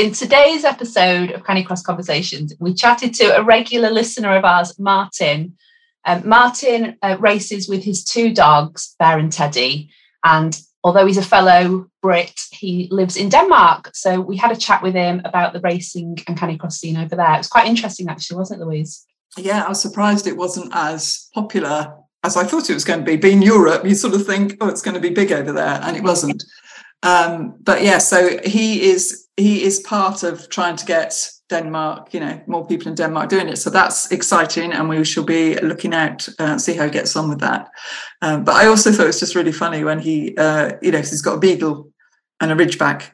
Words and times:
In 0.00 0.12
today's 0.12 0.64
episode 0.64 1.30
of 1.32 1.42
Canicross 1.42 1.84
Conversations, 1.84 2.54
we 2.58 2.72
chatted 2.72 3.12
to 3.16 3.36
a 3.36 3.44
regular 3.44 3.90
listener 3.90 4.34
of 4.34 4.46
ours, 4.46 4.78
Martin. 4.78 5.58
Um, 6.06 6.26
Martin 6.26 6.96
uh, 7.02 7.18
races 7.20 7.68
with 7.68 7.84
his 7.84 8.02
two 8.02 8.32
dogs, 8.32 8.96
Bear 8.98 9.18
and 9.18 9.30
Teddy, 9.30 9.90
and 10.24 10.58
although 10.82 11.04
he's 11.04 11.18
a 11.18 11.22
fellow 11.22 11.90
Brit, 12.00 12.32
he 12.50 12.88
lives 12.90 13.18
in 13.18 13.28
Denmark. 13.28 13.90
So 13.92 14.22
we 14.22 14.38
had 14.38 14.50
a 14.50 14.56
chat 14.56 14.82
with 14.82 14.94
him 14.94 15.20
about 15.26 15.52
the 15.52 15.60
racing 15.60 16.16
and 16.26 16.34
Canicross 16.34 16.78
scene 16.78 16.96
over 16.96 17.14
there. 17.14 17.34
It 17.34 17.36
was 17.36 17.48
quite 17.48 17.66
interesting, 17.66 18.08
actually, 18.08 18.38
wasn't 18.38 18.62
it, 18.62 18.64
Louise? 18.64 19.04
Yeah, 19.36 19.66
I 19.66 19.68
was 19.68 19.82
surprised 19.82 20.26
it 20.26 20.38
wasn't 20.38 20.74
as 20.74 21.28
popular 21.34 21.94
as 22.22 22.38
I 22.38 22.44
thought 22.44 22.70
it 22.70 22.74
was 22.74 22.86
going 22.86 23.00
to 23.00 23.04
be. 23.04 23.16
Being 23.16 23.42
Europe, 23.42 23.84
you 23.84 23.94
sort 23.94 24.14
of 24.14 24.24
think, 24.24 24.56
oh, 24.62 24.68
it's 24.68 24.80
going 24.80 24.94
to 24.94 25.00
be 25.00 25.10
big 25.10 25.30
over 25.30 25.52
there, 25.52 25.78
and 25.82 25.94
it 25.94 26.02
wasn't. 26.02 26.42
Um, 27.02 27.56
but 27.60 27.82
yeah, 27.82 27.98
so 27.98 28.38
he 28.44 28.90
is 28.90 29.26
he 29.40 29.64
is 29.64 29.80
part 29.80 30.22
of 30.22 30.48
trying 30.48 30.76
to 30.76 30.86
get 30.86 31.30
Denmark, 31.48 32.14
you 32.14 32.20
know, 32.20 32.40
more 32.46 32.66
people 32.66 32.88
in 32.88 32.94
Denmark 32.94 33.28
doing 33.28 33.48
it. 33.48 33.56
So 33.56 33.70
that's 33.70 34.10
exciting, 34.12 34.72
and 34.72 34.88
we 34.88 35.04
shall 35.04 35.24
be 35.24 35.56
looking 35.56 35.94
out, 35.94 36.28
uh, 36.38 36.58
see 36.58 36.74
how 36.74 36.84
he 36.84 36.90
gets 36.90 37.16
on 37.16 37.28
with 37.28 37.40
that. 37.40 37.68
Um, 38.22 38.44
but 38.44 38.54
I 38.54 38.66
also 38.66 38.92
thought 38.92 39.04
it 39.04 39.06
was 39.06 39.20
just 39.20 39.34
really 39.34 39.52
funny 39.52 39.84
when 39.84 39.98
he, 39.98 40.36
uh, 40.36 40.72
you 40.80 40.92
know, 40.92 40.98
he's 40.98 41.22
got 41.22 41.36
a 41.36 41.40
beagle 41.40 41.92
and 42.40 42.52
a 42.52 42.54
ridgeback. 42.54 43.10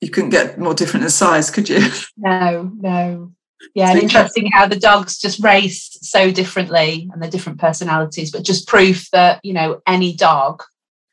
You 0.00 0.10
couldn't 0.10 0.30
get 0.30 0.58
more 0.58 0.74
different 0.74 1.04
in 1.04 1.10
size, 1.10 1.50
could 1.50 1.68
you? 1.68 1.80
No, 2.16 2.70
no. 2.74 3.32
Yeah, 3.74 3.90
and 3.90 4.02
interesting 4.02 4.50
how 4.52 4.66
the 4.66 4.78
dogs 4.78 5.18
just 5.18 5.42
race 5.42 5.96
so 6.02 6.30
differently 6.32 7.08
and 7.12 7.22
the 7.22 7.28
different 7.28 7.60
personalities, 7.60 8.32
but 8.32 8.44
just 8.44 8.66
proof 8.66 9.08
that 9.12 9.40
you 9.44 9.52
know 9.52 9.80
any 9.86 10.14
dog 10.14 10.62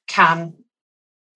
can 0.07 0.53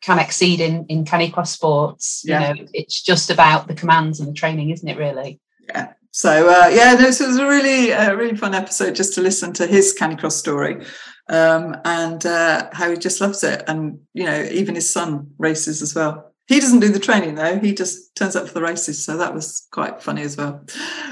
can 0.04 0.20
exceed 0.20 0.60
in 0.60 0.86
in 0.90 1.06
canicross 1.06 1.48
sports. 1.48 2.24
Yeah. 2.26 2.54
You 2.54 2.64
know, 2.64 2.70
it's 2.74 3.02
just 3.02 3.30
about 3.30 3.68
the 3.68 3.76
commands 3.76 4.20
and 4.20 4.30
the 4.30 4.34
training, 4.34 4.70
isn't 4.70 4.88
it? 4.88 4.98
Really. 4.98 5.40
Yeah. 5.68 5.94
So 6.12 6.50
uh, 6.50 6.68
yeah, 6.68 6.96
this 6.96 7.20
was 7.20 7.38
a 7.38 7.48
really 7.48 7.92
uh, 7.92 8.14
really 8.14 8.38
fun 8.38 8.54
episode 8.54 8.96
just 8.96 9.14
to 9.16 9.22
listen 9.22 9.54
to 9.54 9.66
his 9.66 9.96
canicross 10.00 10.34
story 10.34 10.86
um, 11.30 11.78
and 11.86 12.26
uh, 12.26 12.70
how 12.74 12.90
he 12.90 12.98
just 12.98 13.22
loves 13.22 13.44
it, 13.44 13.64
and 13.68 14.00
you 14.14 14.26
know 14.26 14.44
even 14.52 14.76
his 14.76 14.90
son 14.90 15.32
races 15.38 15.82
as 15.82 15.96
well. 15.96 16.32
He 16.48 16.60
doesn't 16.60 16.82
do 16.82 16.90
the 16.90 17.00
training 17.00 17.36
though; 17.36 17.60
he 17.60 17.74
just 17.74 18.16
turns 18.16 18.36
up 18.36 18.48
for 18.48 18.54
the 18.54 18.62
races. 18.62 19.04
So 19.04 19.18
that 19.18 19.34
was 19.34 19.68
quite 19.72 20.04
funny 20.04 20.24
as 20.24 20.38
well. 20.38 20.66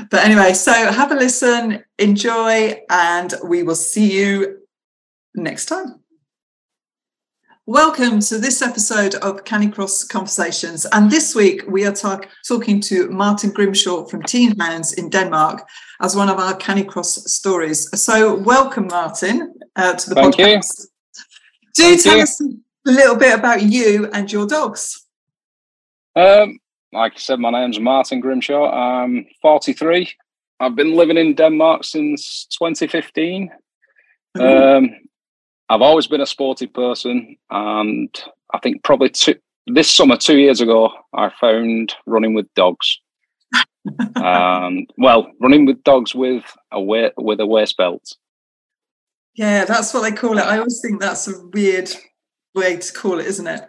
But 0.10 0.26
anyway, 0.26 0.54
so 0.54 0.74
have 0.74 1.12
a 1.12 1.16
listen, 1.16 1.84
enjoy, 1.98 2.82
and 2.90 3.34
we 3.44 3.64
will 3.64 3.76
see 3.76 4.12
you 4.12 4.60
next 5.34 5.68
time. 5.68 6.01
Welcome 7.68 8.22
to 8.22 8.40
this 8.40 8.64
episode 8.64 9.14
of 9.16 9.44
Canicross 9.44 10.10
Conversations. 10.10 10.88
And 10.92 11.12
this 11.12 11.36
week 11.36 11.62
we 11.68 11.86
are 11.86 11.94
talk- 11.94 12.28
talking 12.48 12.82
to 12.82 13.08
Martin 13.10 13.52
Grimshaw 13.52 14.06
from 14.06 14.24
Team 14.24 14.58
Hounds 14.60 14.94
in 14.94 15.10
Denmark 15.10 15.68
as 16.02 16.16
one 16.16 16.28
of 16.28 16.40
our 16.40 16.58
Canicross 16.58 17.20
stories. 17.30 17.88
So, 18.02 18.34
welcome, 18.34 18.88
Martin, 18.88 19.54
uh, 19.76 19.94
to 19.94 20.10
the 20.10 20.16
Thank 20.16 20.36
podcast. 20.36 20.80
You. 20.80 21.24
Do 21.76 21.84
Thank 21.84 22.04
tell 22.04 22.18
you. 22.18 22.24
us 22.24 22.42
a 22.42 22.48
little 22.92 23.16
bit 23.16 23.38
about 23.38 23.62
you 23.62 24.10
and 24.12 24.32
your 24.32 24.48
dogs. 24.48 25.06
Um, 26.16 26.58
like 26.92 27.14
I 27.14 27.20
said, 27.20 27.40
my 27.40 27.52
name's 27.52 27.80
Martin 27.80 28.22
Grimshaw. 28.22 28.72
I'm 28.72 29.28
43. 29.40 30.12
I've 30.60 30.76
been 30.76 30.96
living 30.96 31.18
in 31.18 31.36
Denmark 31.36 31.84
since 31.84 32.48
2015. 32.58 33.52
Mm-hmm. 34.36 34.86
Um, 34.88 34.90
I've 35.72 35.82
always 35.82 36.06
been 36.06 36.20
a 36.20 36.26
sporty 36.26 36.68
person, 36.68 37.38
and 37.50 38.24
I 38.54 38.60
think 38.60 38.84
probably 38.84 39.08
two, 39.08 39.36
this 39.68 39.90
summer, 39.90 40.18
two 40.18 40.38
years 40.38 40.60
ago, 40.60 40.92
I 41.14 41.32
found 41.40 41.96
running 42.06 42.34
with 42.34 42.54
dogs. 42.56 43.00
um, 44.18 44.86
well, 44.98 45.32
running 45.40 45.66
with 45.66 45.82
dogs 45.86 46.14
with 46.14 46.44
a 46.74 46.82
wa- 46.82 47.12
with 47.16 47.40
a 47.40 47.46
waist 47.46 47.78
belt. 47.78 48.04
Yeah, 49.36 49.64
that's 49.64 49.94
what 49.94 50.02
they 50.02 50.12
call 50.12 50.38
it. 50.40 50.44
I 50.44 50.58
always 50.58 50.82
think 50.82 51.00
that's 51.00 51.30
a 51.30 51.42
weird 51.54 51.90
way 52.54 52.76
to 52.76 52.94
call 52.94 53.20
it, 53.20 53.28
isn't 53.28 53.48
it? 53.48 53.62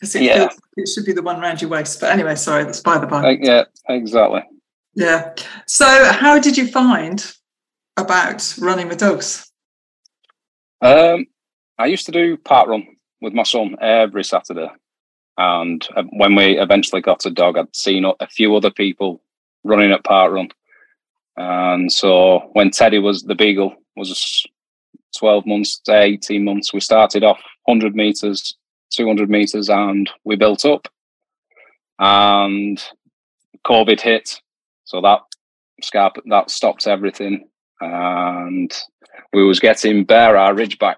Because 0.00 0.14
it, 0.14 0.22
yeah. 0.22 0.48
it 0.78 0.88
should 0.88 1.04
be 1.04 1.12
the 1.12 1.20
one 1.20 1.38
around 1.38 1.60
your 1.60 1.70
waist. 1.70 2.00
But 2.00 2.10
anyway, 2.10 2.36
sorry, 2.36 2.64
that's 2.64 2.80
by 2.80 2.96
the 2.96 3.06
by. 3.06 3.22
Uh, 3.22 3.36
yeah, 3.38 3.64
exactly. 3.90 4.40
Yeah. 4.94 5.34
So, 5.66 6.10
how 6.10 6.38
did 6.38 6.56
you 6.56 6.68
find 6.68 7.22
about 7.98 8.56
running 8.58 8.88
with 8.88 8.96
dogs? 8.96 9.52
Um, 10.80 11.26
I 11.78 11.86
used 11.86 12.06
to 12.06 12.12
do 12.12 12.36
park 12.36 12.68
run 12.68 12.86
with 13.20 13.32
my 13.32 13.42
son 13.42 13.76
every 13.80 14.24
Saturday. 14.24 14.68
And 15.36 15.86
uh, 15.96 16.04
when 16.10 16.36
we 16.36 16.58
eventually 16.58 17.00
got 17.00 17.26
a 17.26 17.30
dog, 17.30 17.58
I'd 17.58 17.74
seen 17.74 18.04
a 18.04 18.26
few 18.28 18.54
other 18.54 18.70
people 18.70 19.20
running 19.64 19.90
at 19.90 20.04
park 20.04 20.32
run. 20.32 20.48
And 21.36 21.90
so 21.90 22.50
when 22.52 22.70
Teddy 22.70 23.00
was 23.00 23.22
the 23.22 23.34
beagle 23.34 23.74
was 23.96 24.46
12 25.18 25.46
months 25.46 25.80
to 25.80 26.00
18 26.00 26.44
months, 26.44 26.72
we 26.72 26.80
started 26.80 27.24
off 27.24 27.40
100 27.64 27.96
meters, 27.96 28.56
200 28.90 29.28
meters, 29.28 29.68
and 29.68 30.08
we 30.24 30.36
built 30.36 30.64
up. 30.64 30.86
And 31.98 32.82
COVID 33.66 34.00
hit, 34.00 34.40
so 34.84 35.00
that 35.00 35.20
scarp 35.82 36.16
that 36.26 36.50
stopped 36.50 36.86
everything. 36.86 37.48
And 37.80 38.72
we 39.32 39.44
was 39.44 39.58
getting 39.58 40.04
Bear 40.04 40.36
our 40.36 40.54
Ridgeback 40.54 40.96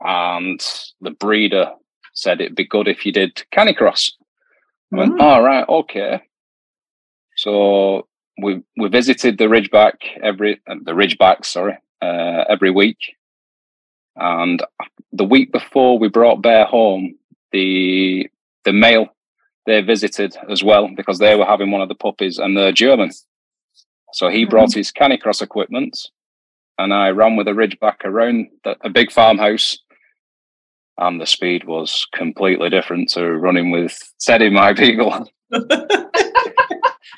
and 0.00 0.60
the 1.00 1.10
breeder 1.10 1.72
said 2.12 2.40
it'd 2.40 2.56
be 2.56 2.66
good 2.66 2.88
if 2.88 3.04
you 3.06 3.12
did 3.12 3.44
canicross. 3.52 4.12
I 4.92 4.96
went, 4.96 5.20
all 5.20 5.40
oh, 5.40 5.44
right, 5.44 5.68
okay. 5.68 6.20
So 7.36 8.06
we 8.40 8.62
we 8.76 8.88
visited 8.88 9.38
the 9.38 9.44
Ridgeback 9.44 9.94
every 10.22 10.60
uh, 10.68 10.76
the 10.82 10.92
Ridgeback, 10.92 11.44
sorry, 11.44 11.76
uh, 12.02 12.44
every 12.48 12.70
week. 12.70 12.98
And 14.16 14.62
the 15.12 15.24
week 15.24 15.52
before 15.52 15.98
we 15.98 16.08
brought 16.08 16.42
Bear 16.42 16.64
home, 16.64 17.16
the 17.52 18.28
the 18.64 18.72
male 18.72 19.08
they 19.66 19.80
visited 19.82 20.36
as 20.48 20.62
well 20.62 20.88
because 20.96 21.18
they 21.18 21.34
were 21.34 21.44
having 21.44 21.70
one 21.70 21.82
of 21.82 21.88
the 21.88 21.94
puppies 21.94 22.38
and 22.38 22.56
they're 22.56 22.72
German. 22.72 23.10
So 24.12 24.28
he 24.28 24.44
brought 24.44 24.70
mm-hmm. 24.70 24.78
his 24.78 24.92
canicross 24.92 25.42
equipment 25.42 25.98
and 26.78 26.94
I 26.94 27.10
ran 27.10 27.36
with 27.36 27.48
a 27.48 27.52
Ridgeback 27.52 28.04
around 28.04 28.48
the, 28.64 28.76
a 28.82 28.90
big 28.90 29.10
farmhouse 29.10 29.78
and 30.98 31.20
the 31.20 31.26
speed 31.26 31.64
was 31.64 32.06
completely 32.14 32.70
different 32.70 33.10
to 33.10 33.24
running 33.24 33.70
with 33.70 33.98
Teddy 34.20 34.50
my 34.50 34.72
beagle. 34.74 35.28
I 35.52 35.58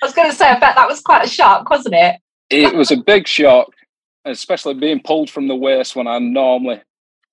was 0.03 0.15
going 0.15 0.31
to 0.31 0.37
say, 0.37 0.49
I 0.49 0.59
bet 0.59 0.77
that 0.77 0.89
was 0.89 1.01
quite 1.01 1.25
a 1.25 1.29
shock, 1.29 1.71
wasn't 1.71 1.95
it? 1.95 2.17
it 2.51 2.75
was 2.75 2.91
a 2.91 2.97
big 2.97 3.29
shock, 3.29 3.69
especially 4.25 4.75
being 4.75 5.01
pulled 5.01 5.31
from 5.31 5.49
the 5.49 5.57
waist 5.57 5.97
when 5.97 6.07
I 6.07 6.19
normally 6.19 6.81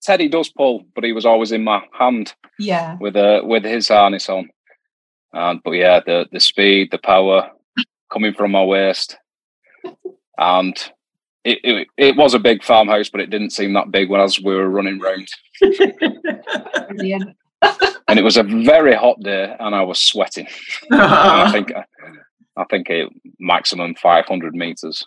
Teddy 0.06 0.28
does 0.28 0.50
pull, 0.50 0.86
but 0.94 1.04
he 1.04 1.14
was 1.14 1.26
always 1.26 1.52
in 1.52 1.64
my 1.64 1.82
hand. 1.98 2.36
Yeah. 2.60 2.98
With 3.00 3.16
a 3.16 3.42
with 3.44 3.64
his 3.64 3.88
harness 3.88 4.30
on. 4.30 4.50
And 5.34 5.62
but 5.64 5.72
yeah, 5.72 6.00
the 6.06 6.28
the 6.32 6.40
speed, 6.40 6.90
the 6.92 7.00
power 7.00 7.50
coming 8.14 8.34
from 8.34 8.52
my 8.52 8.64
waist. 8.64 9.18
And 10.38 10.92
it, 11.46 11.60
it, 11.64 11.88
it 11.96 12.18
was 12.18 12.34
a 12.34 12.40
big 12.40 12.64
farmhouse, 12.64 13.10
but 13.10 13.22
it 13.22 13.30
didn't 13.30 13.52
seem 13.52 13.74
that 13.74 13.92
big 13.92 14.10
when 14.10 14.20
as 14.20 14.42
we 14.42 14.56
were 14.56 14.68
running 14.68 15.00
round. 15.00 15.28
and 15.62 17.36
it 18.20 18.24
was 18.24 18.38
a 18.38 18.44
very 18.44 18.96
hot 18.96 19.20
day, 19.22 19.56
and 19.60 19.76
I 19.76 19.84
was 19.84 20.02
sweating. 20.02 20.48
I 20.92 21.52
think 21.52 21.72
I 22.58 22.64
think 22.66 22.90
it 22.90 23.10
maximum 23.40 23.94
five 23.96 24.26
hundred 24.26 24.56
meters. 24.56 25.06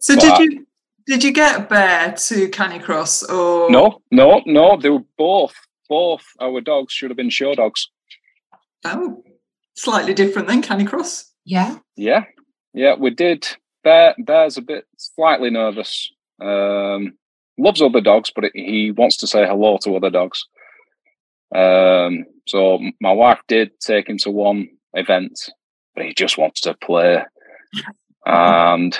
So 0.00 0.16
but 0.16 0.22
did 0.22 0.38
you 0.38 0.66
did 1.06 1.22
you 1.22 1.32
get 1.32 1.68
Bear 1.68 2.12
to 2.12 2.48
Canicross 2.48 3.28
or 3.28 3.70
no 3.70 4.00
no 4.10 4.40
no? 4.46 4.78
They 4.78 4.88
were 4.88 5.04
both 5.18 5.54
both 5.88 6.24
our 6.40 6.62
dogs 6.62 6.94
should 6.94 7.10
have 7.10 7.18
been 7.18 7.30
show 7.30 7.54
dogs. 7.54 7.88
Oh, 8.84 9.22
slightly 9.76 10.14
different 10.14 10.48
than 10.48 10.62
Canicross. 10.62 11.28
Yeah. 11.44 11.78
Yeah, 11.96 12.24
yeah. 12.72 12.94
We 12.98 13.10
did 13.10 13.46
Bear 13.84 14.14
Bear's 14.18 14.56
a 14.56 14.62
bit 14.62 14.86
slightly 14.96 15.50
nervous. 15.50 16.10
Um, 16.40 17.14
loves 17.58 17.82
other 17.82 18.00
dogs, 18.00 18.30
but 18.34 18.44
it, 18.44 18.52
he 18.54 18.90
wants 18.90 19.16
to 19.18 19.26
say 19.26 19.46
hello 19.46 19.78
to 19.82 19.96
other 19.96 20.10
dogs. 20.10 20.44
Um, 21.54 22.24
so 22.46 22.78
my 23.00 23.12
wife 23.12 23.40
did 23.48 23.78
take 23.80 24.08
him 24.08 24.18
to 24.18 24.30
one 24.30 24.68
event, 24.94 25.38
but 25.94 26.04
he 26.04 26.14
just 26.14 26.38
wants 26.38 26.60
to 26.62 26.74
play. 26.74 27.22
and 28.24 28.98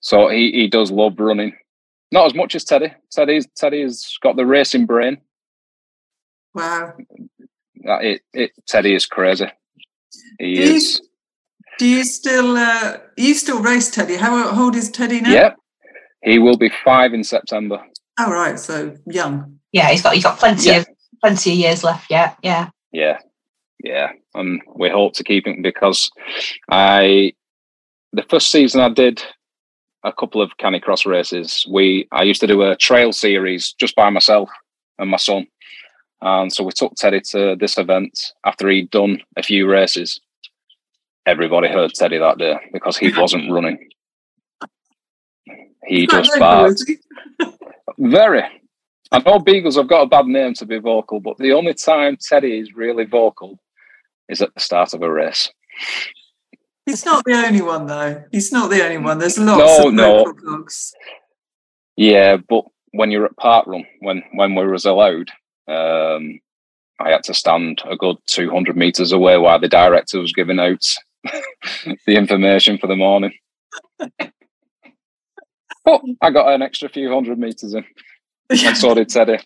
so 0.00 0.28
he, 0.28 0.50
he 0.52 0.68
does 0.68 0.90
love 0.90 1.14
running. 1.18 1.52
Not 2.12 2.26
as 2.26 2.34
much 2.34 2.54
as 2.54 2.64
Teddy. 2.64 2.92
Teddy's 3.12 3.46
Teddy's 3.56 4.18
got 4.22 4.36
the 4.36 4.46
racing 4.46 4.86
brain. 4.86 5.18
Wow. 6.54 6.94
It, 7.76 8.22
it 8.32 8.50
Teddy 8.66 8.94
is 8.94 9.06
crazy. 9.06 9.46
He 10.38 10.54
Do 10.54 10.62
you- 10.62 10.74
is. 10.74 11.00
Do 11.80 11.86
you 11.86 12.04
still 12.04 12.58
uh, 12.58 12.98
you 13.16 13.32
still 13.32 13.62
race 13.62 13.90
Teddy? 13.90 14.16
How 14.16 14.62
old 14.62 14.76
is 14.76 14.90
Teddy 14.90 15.22
now? 15.22 15.30
Yep. 15.32 15.56
He 16.22 16.38
will 16.38 16.58
be 16.58 16.70
five 16.84 17.14
in 17.14 17.24
September. 17.24 17.82
Oh 18.18 18.30
right, 18.30 18.58
so 18.58 18.94
young. 19.06 19.58
Yeah, 19.72 19.88
he's 19.88 20.02
got 20.02 20.12
he's 20.12 20.24
got 20.24 20.38
plenty 20.38 20.68
Yeah. 20.68 20.80
of 20.80 20.88
plenty 21.22 21.52
of 21.52 21.56
years 21.56 21.82
left. 21.82 22.10
Yeah, 22.10 22.34
yeah. 22.42 22.68
Yeah, 22.92 23.20
yeah, 23.82 24.10
and 24.34 24.60
we 24.76 24.90
hope 24.90 25.14
to 25.14 25.24
keep 25.24 25.46
him 25.46 25.62
because 25.62 26.10
I, 26.70 27.32
the 28.12 28.24
first 28.28 28.50
season 28.50 28.82
I 28.82 28.90
did 28.90 29.24
a 30.04 30.12
couple 30.12 30.42
of 30.42 30.58
canicross 30.58 31.06
races. 31.06 31.66
We 31.66 32.06
I 32.12 32.24
used 32.24 32.42
to 32.42 32.46
do 32.46 32.60
a 32.60 32.76
trail 32.76 33.10
series 33.10 33.72
just 33.80 33.96
by 33.96 34.10
myself 34.10 34.50
and 34.98 35.08
my 35.08 35.16
son, 35.16 35.46
and 36.20 36.52
so 36.52 36.62
we 36.62 36.72
took 36.72 36.94
Teddy 36.96 37.22
to 37.30 37.56
this 37.58 37.78
event 37.78 38.20
after 38.44 38.68
he'd 38.68 38.90
done 38.90 39.22
a 39.38 39.42
few 39.42 39.66
races. 39.66 40.20
Everybody 41.30 41.68
heard 41.68 41.94
Teddy 41.94 42.18
that 42.18 42.38
day 42.38 42.56
because 42.72 42.98
he 42.98 43.12
wasn't 43.16 43.52
running. 43.52 43.88
He 45.86 46.08
just 46.08 46.36
barked. 46.40 46.82
Very. 47.98 48.42
I 49.12 49.18
know 49.20 49.38
Beagles 49.38 49.76
have 49.76 49.86
got 49.86 50.02
a 50.02 50.06
bad 50.08 50.26
name 50.26 50.54
to 50.54 50.66
be 50.66 50.78
vocal, 50.78 51.20
but 51.20 51.36
the 51.38 51.52
only 51.52 51.72
time 51.74 52.16
Teddy 52.20 52.58
is 52.58 52.74
really 52.74 53.04
vocal 53.04 53.60
is 54.28 54.42
at 54.42 54.52
the 54.54 54.60
start 54.60 54.92
of 54.92 55.02
a 55.02 55.12
race. 55.12 55.52
He's 56.84 57.04
not 57.04 57.24
the 57.24 57.34
only 57.34 57.62
one 57.62 57.86
though. 57.86 58.24
He's 58.32 58.50
not 58.50 58.68
the 58.68 58.82
only 58.82 58.98
one. 58.98 59.18
There's 59.18 59.38
lots 59.38 59.78
No, 59.78 59.88
of 59.88 59.94
no. 59.94 60.24
vocal 60.24 60.32
dogs. 60.58 60.92
Yeah, 61.96 62.38
but 62.48 62.64
when 62.90 63.12
you're 63.12 63.26
at 63.26 63.36
park 63.36 63.68
run, 63.68 63.84
when 64.00 64.24
when 64.32 64.56
we 64.56 64.66
was 64.66 64.84
allowed, 64.84 65.30
um, 65.68 66.40
I 66.98 67.10
had 67.10 67.22
to 67.24 67.34
stand 67.34 67.82
a 67.88 67.96
good 67.96 68.16
200 68.26 68.76
meters 68.76 69.12
away 69.12 69.38
while 69.38 69.60
the 69.60 69.68
director 69.68 70.20
was 70.20 70.32
giving 70.32 70.58
out 70.58 70.84
the 72.06 72.16
information 72.16 72.78
for 72.78 72.86
the 72.86 72.96
morning. 72.96 73.32
but 73.98 74.10
I 76.22 76.30
got 76.30 76.52
an 76.54 76.62
extra 76.62 76.88
few 76.88 77.12
hundred 77.12 77.38
meters 77.38 77.74
in, 77.74 77.84
and 78.50 78.76
so 78.76 78.94
did 78.94 79.08
Teddy. 79.08 79.38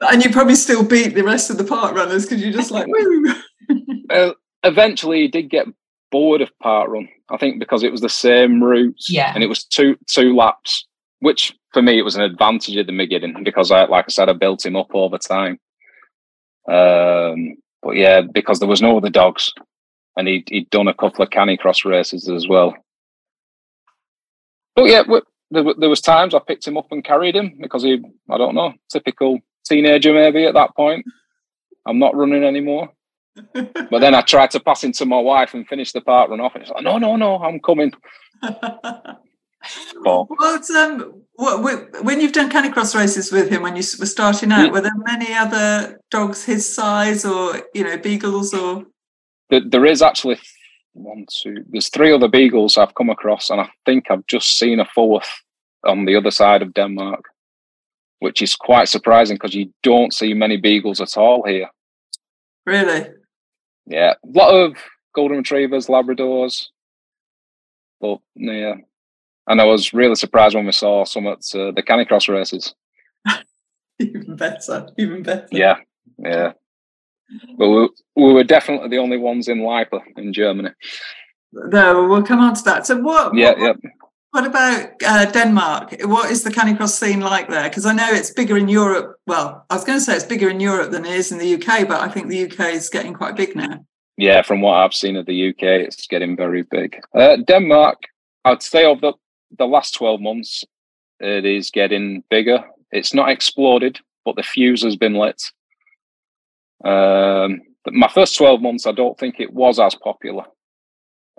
and 0.00 0.24
you 0.24 0.30
probably 0.30 0.54
still 0.54 0.84
beat 0.84 1.14
the 1.14 1.22
rest 1.24 1.50
of 1.50 1.58
the 1.58 1.64
park 1.64 1.94
runners 1.94 2.24
because 2.26 2.42
you're 2.42 2.52
just 2.52 2.70
like, 2.70 2.86
woo. 2.88 3.34
Uh, 4.10 4.32
eventually, 4.62 5.22
he 5.22 5.28
did 5.28 5.50
get 5.50 5.66
bored 6.10 6.40
of 6.40 6.50
park 6.62 6.88
run. 6.90 7.08
I 7.30 7.36
think 7.36 7.58
because 7.60 7.82
it 7.82 7.92
was 7.92 8.00
the 8.00 8.08
same 8.08 8.62
route, 8.62 8.96
Yeah. 9.08 9.32
and 9.34 9.42
it 9.44 9.48
was 9.48 9.64
two 9.64 9.96
two 10.08 10.34
laps, 10.34 10.86
which 11.20 11.54
for 11.72 11.82
me 11.82 11.98
it 11.98 12.02
was 12.02 12.16
an 12.16 12.22
advantage 12.22 12.76
at 12.76 12.86
the 12.86 12.96
beginning 12.96 13.44
because 13.44 13.70
I, 13.70 13.84
like 13.84 14.06
I 14.08 14.10
said, 14.10 14.28
I 14.28 14.32
built 14.32 14.66
him 14.66 14.74
up 14.76 14.88
over 14.94 15.18
time. 15.18 15.58
Um, 16.68 17.54
but 17.82 17.96
yeah, 17.96 18.20
because 18.22 18.58
there 18.58 18.68
was 18.68 18.82
no 18.82 18.96
other 18.96 19.08
dogs, 19.10 19.52
and 20.16 20.28
he'd 20.28 20.48
he'd 20.48 20.70
done 20.70 20.88
a 20.88 20.94
couple 20.94 21.22
of 21.22 21.30
canicross 21.30 21.84
races 21.84 22.28
as 22.28 22.48
well. 22.48 22.74
But 24.74 24.84
yeah, 24.84 25.02
w- 25.02 25.22
there, 25.50 25.64
there 25.78 25.88
was 25.88 26.00
times 26.00 26.34
I 26.34 26.38
picked 26.38 26.66
him 26.66 26.76
up 26.76 26.90
and 26.90 27.04
carried 27.04 27.36
him 27.36 27.58
because 27.60 27.82
he, 27.82 28.02
I 28.28 28.38
don't 28.38 28.54
know, 28.54 28.72
typical 28.90 29.40
teenager 29.64 30.12
maybe 30.12 30.44
at 30.44 30.54
that 30.54 30.74
point. 30.76 31.04
I'm 31.86 31.98
not 31.98 32.16
running 32.16 32.44
anymore. 32.44 32.90
But 33.52 34.00
then 34.00 34.14
I 34.14 34.20
tried 34.20 34.50
to 34.52 34.60
pass 34.60 34.84
him 34.84 34.92
to 34.92 35.06
my 35.06 35.18
wife 35.18 35.54
and 35.54 35.66
finish 35.66 35.92
the 35.92 36.00
part 36.00 36.30
run 36.30 36.40
off. 36.40 36.54
And 36.54 36.62
it's 36.62 36.70
like, 36.70 36.84
no, 36.84 36.98
no, 36.98 37.16
no, 37.16 37.36
I'm 37.38 37.58
coming. 37.60 37.92
What 40.02 40.70
um 40.70 41.22
what, 41.34 42.02
when 42.02 42.20
you've 42.20 42.32
done 42.32 42.50
canicross 42.50 42.94
races 42.94 43.30
with 43.30 43.50
him 43.50 43.62
when 43.62 43.76
you 43.76 43.82
were 43.98 44.06
starting 44.06 44.52
out, 44.52 44.72
were 44.72 44.80
there 44.80 44.92
many 44.96 45.34
other 45.34 46.00
dogs 46.10 46.44
his 46.44 46.66
size 46.66 47.24
or 47.24 47.60
you 47.74 47.84
know 47.84 47.98
beagles 47.98 48.54
or 48.54 48.86
there 49.50 49.86
is 49.86 50.02
actually 50.02 50.38
one, 50.92 51.26
two, 51.30 51.64
there's 51.68 51.88
three 51.88 52.12
other 52.12 52.28
beagles 52.28 52.76
I've 52.76 52.94
come 52.94 53.10
across, 53.10 53.50
and 53.50 53.60
I 53.60 53.68
think 53.84 54.10
I've 54.10 54.26
just 54.26 54.58
seen 54.58 54.80
a 54.80 54.84
fourth 54.84 55.28
on 55.84 56.04
the 56.04 56.16
other 56.16 56.30
side 56.30 56.62
of 56.62 56.74
Denmark, 56.74 57.24
which 58.18 58.42
is 58.42 58.56
quite 58.56 58.88
surprising 58.88 59.36
because 59.36 59.54
you 59.54 59.72
don't 59.82 60.12
see 60.12 60.34
many 60.34 60.56
beagles 60.56 61.00
at 61.00 61.16
all 61.16 61.44
here. 61.46 61.68
really? 62.66 63.10
Yeah, 63.86 64.14
a 64.24 64.38
lot 64.38 64.54
of 64.54 64.76
golden 65.14 65.38
retrievers, 65.38 65.88
Labradors, 65.88 66.66
but 68.00 68.18
yeah. 68.36 68.74
And 69.46 69.60
I 69.60 69.64
was 69.64 69.92
really 69.92 70.14
surprised 70.14 70.54
when 70.54 70.66
we 70.66 70.72
saw 70.72 71.04
some 71.04 71.26
at 71.26 71.38
uh, 71.54 71.72
the 71.72 71.82
Canicross 71.82 72.28
races. 72.28 72.74
Even 73.98 74.36
better, 74.36 74.88
even 74.96 75.22
better. 75.22 75.46
Yeah, 75.50 75.76
yeah. 76.18 76.52
But 77.58 77.68
we, 77.68 77.88
we 78.16 78.32
were 78.32 78.44
definitely 78.44 78.88
the 78.88 78.98
only 78.98 79.18
ones 79.18 79.48
in 79.48 79.62
Lipa 79.62 80.00
in 80.16 80.32
Germany. 80.32 80.70
No, 81.52 82.06
we'll 82.06 82.22
come 82.22 82.40
on 82.40 82.54
to 82.54 82.62
that. 82.64 82.86
So 82.86 82.98
what? 83.00 83.34
Yeah, 83.34 83.58
what, 83.58 83.76
yeah. 83.82 83.90
What 84.32 84.46
about 84.46 84.90
uh, 85.04 85.24
Denmark? 85.26 85.96
What 86.04 86.30
is 86.30 86.44
the 86.44 86.50
canicross 86.50 86.96
scene 86.96 87.20
like 87.20 87.48
there? 87.48 87.68
Because 87.68 87.84
I 87.84 87.92
know 87.92 88.08
it's 88.10 88.30
bigger 88.30 88.56
in 88.56 88.68
Europe. 88.68 89.16
Well, 89.26 89.66
I 89.68 89.74
was 89.74 89.84
going 89.84 89.98
to 89.98 90.04
say 90.04 90.14
it's 90.14 90.24
bigger 90.24 90.48
in 90.48 90.60
Europe 90.60 90.92
than 90.92 91.04
it 91.04 91.12
is 91.12 91.32
in 91.32 91.38
the 91.38 91.54
UK, 91.54 91.88
but 91.88 92.00
I 92.00 92.08
think 92.08 92.28
the 92.28 92.44
UK 92.44 92.74
is 92.74 92.88
getting 92.88 93.12
quite 93.12 93.34
big 93.34 93.56
now. 93.56 93.84
Yeah, 94.16 94.42
from 94.42 94.60
what 94.60 94.74
I've 94.74 94.94
seen 94.94 95.16
of 95.16 95.26
the 95.26 95.48
UK, 95.48 95.62
it's 95.62 96.06
getting 96.06 96.36
very 96.36 96.62
big. 96.62 97.00
Uh, 97.12 97.38
Denmark, 97.46 97.98
I'd 98.44 98.62
say 98.62 98.84
over 98.84 99.00
the, 99.00 99.12
the 99.58 99.66
last 99.66 99.94
12 99.94 100.20
months, 100.20 100.62
it 101.18 101.44
is 101.44 101.70
getting 101.70 102.22
bigger. 102.30 102.62
It's 102.92 103.14
not 103.14 103.30
exploded, 103.30 103.98
but 104.24 104.36
the 104.36 104.42
fuse 104.42 104.84
has 104.84 104.94
been 104.94 105.14
lit. 105.14 105.42
Um, 106.84 107.60
but 107.84 107.94
my 107.94 108.08
first 108.08 108.36
12 108.36 108.60
months, 108.60 108.86
I 108.86 108.92
don't 108.92 109.18
think 109.18 109.36
it 109.38 109.52
was 109.52 109.78
as 109.78 109.94
popular. 109.94 110.44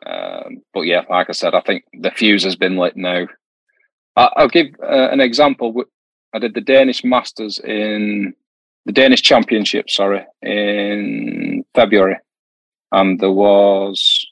Um, 0.05 0.63
but 0.73 0.81
yeah, 0.81 1.03
like 1.09 1.29
I 1.29 1.33
said, 1.33 1.53
I 1.53 1.61
think 1.61 1.83
the 1.93 2.11
fuse 2.11 2.43
has 2.43 2.55
been 2.55 2.77
lit 2.77 2.97
now. 2.97 3.27
I, 4.15 4.29
I'll 4.35 4.47
give 4.47 4.67
uh, 4.81 5.09
an 5.11 5.19
example. 5.19 5.83
I 6.33 6.39
did 6.39 6.53
the 6.53 6.61
Danish 6.61 7.03
Masters 7.03 7.59
in 7.59 8.33
the 8.85 8.91
Danish 8.91 9.21
Championship, 9.21 9.89
sorry, 9.89 10.25
in 10.41 11.63
February 11.75 12.17
and 12.91 13.19
there 13.19 13.31
was 13.31 14.27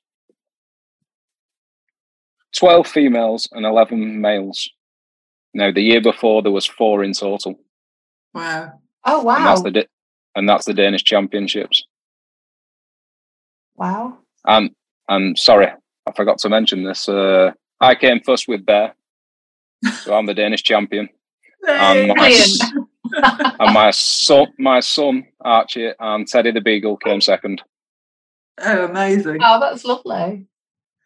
12 2.57 2.87
females 2.87 3.47
and 3.51 3.65
11 3.65 4.19
males 4.19 4.69
now 5.53 5.71
the 5.71 5.81
year 5.81 6.01
before 6.01 6.41
there 6.41 6.51
was 6.51 6.65
four 6.65 7.03
in 7.03 7.13
total 7.13 7.59
Wow. 8.33 8.73
Oh 9.05 9.27
and 9.29 9.45
that's 9.45 9.61
wow, 9.61 9.63
the 9.63 9.71
Da- 9.71 9.87
and 10.35 10.47
that's 10.47 10.65
the 10.65 10.73
danish 10.73 11.03
championships. 11.03 11.83
Wow. 13.75 14.17
and 14.45 14.71
and 15.07 15.37
sorry 15.37 15.67
i 16.07 16.11
forgot 16.11 16.37
to 16.39 16.49
mention 16.49 16.83
this 16.83 17.07
uh, 17.09 17.51
i 17.79 17.95
came 17.95 18.19
first 18.25 18.47
with 18.47 18.65
bear. 18.65 18.93
So 20.03 20.13
i'm 20.15 20.25
the 20.25 20.33
danish 20.33 20.63
champion. 20.63 21.09
And 21.67 22.07
my, 22.09 22.45
and 23.59 23.73
my 23.73 23.91
son 23.91 24.47
my 24.57 24.79
son 24.81 25.25
archie 25.41 25.91
and 25.99 26.27
teddy 26.27 26.51
the 26.51 26.61
beagle 26.61 26.97
came 26.97 27.21
second. 27.21 27.61
Oh, 28.61 28.85
amazing. 28.85 29.39
Oh, 29.41 29.59
that's 29.59 29.85
lovely. 29.85 30.45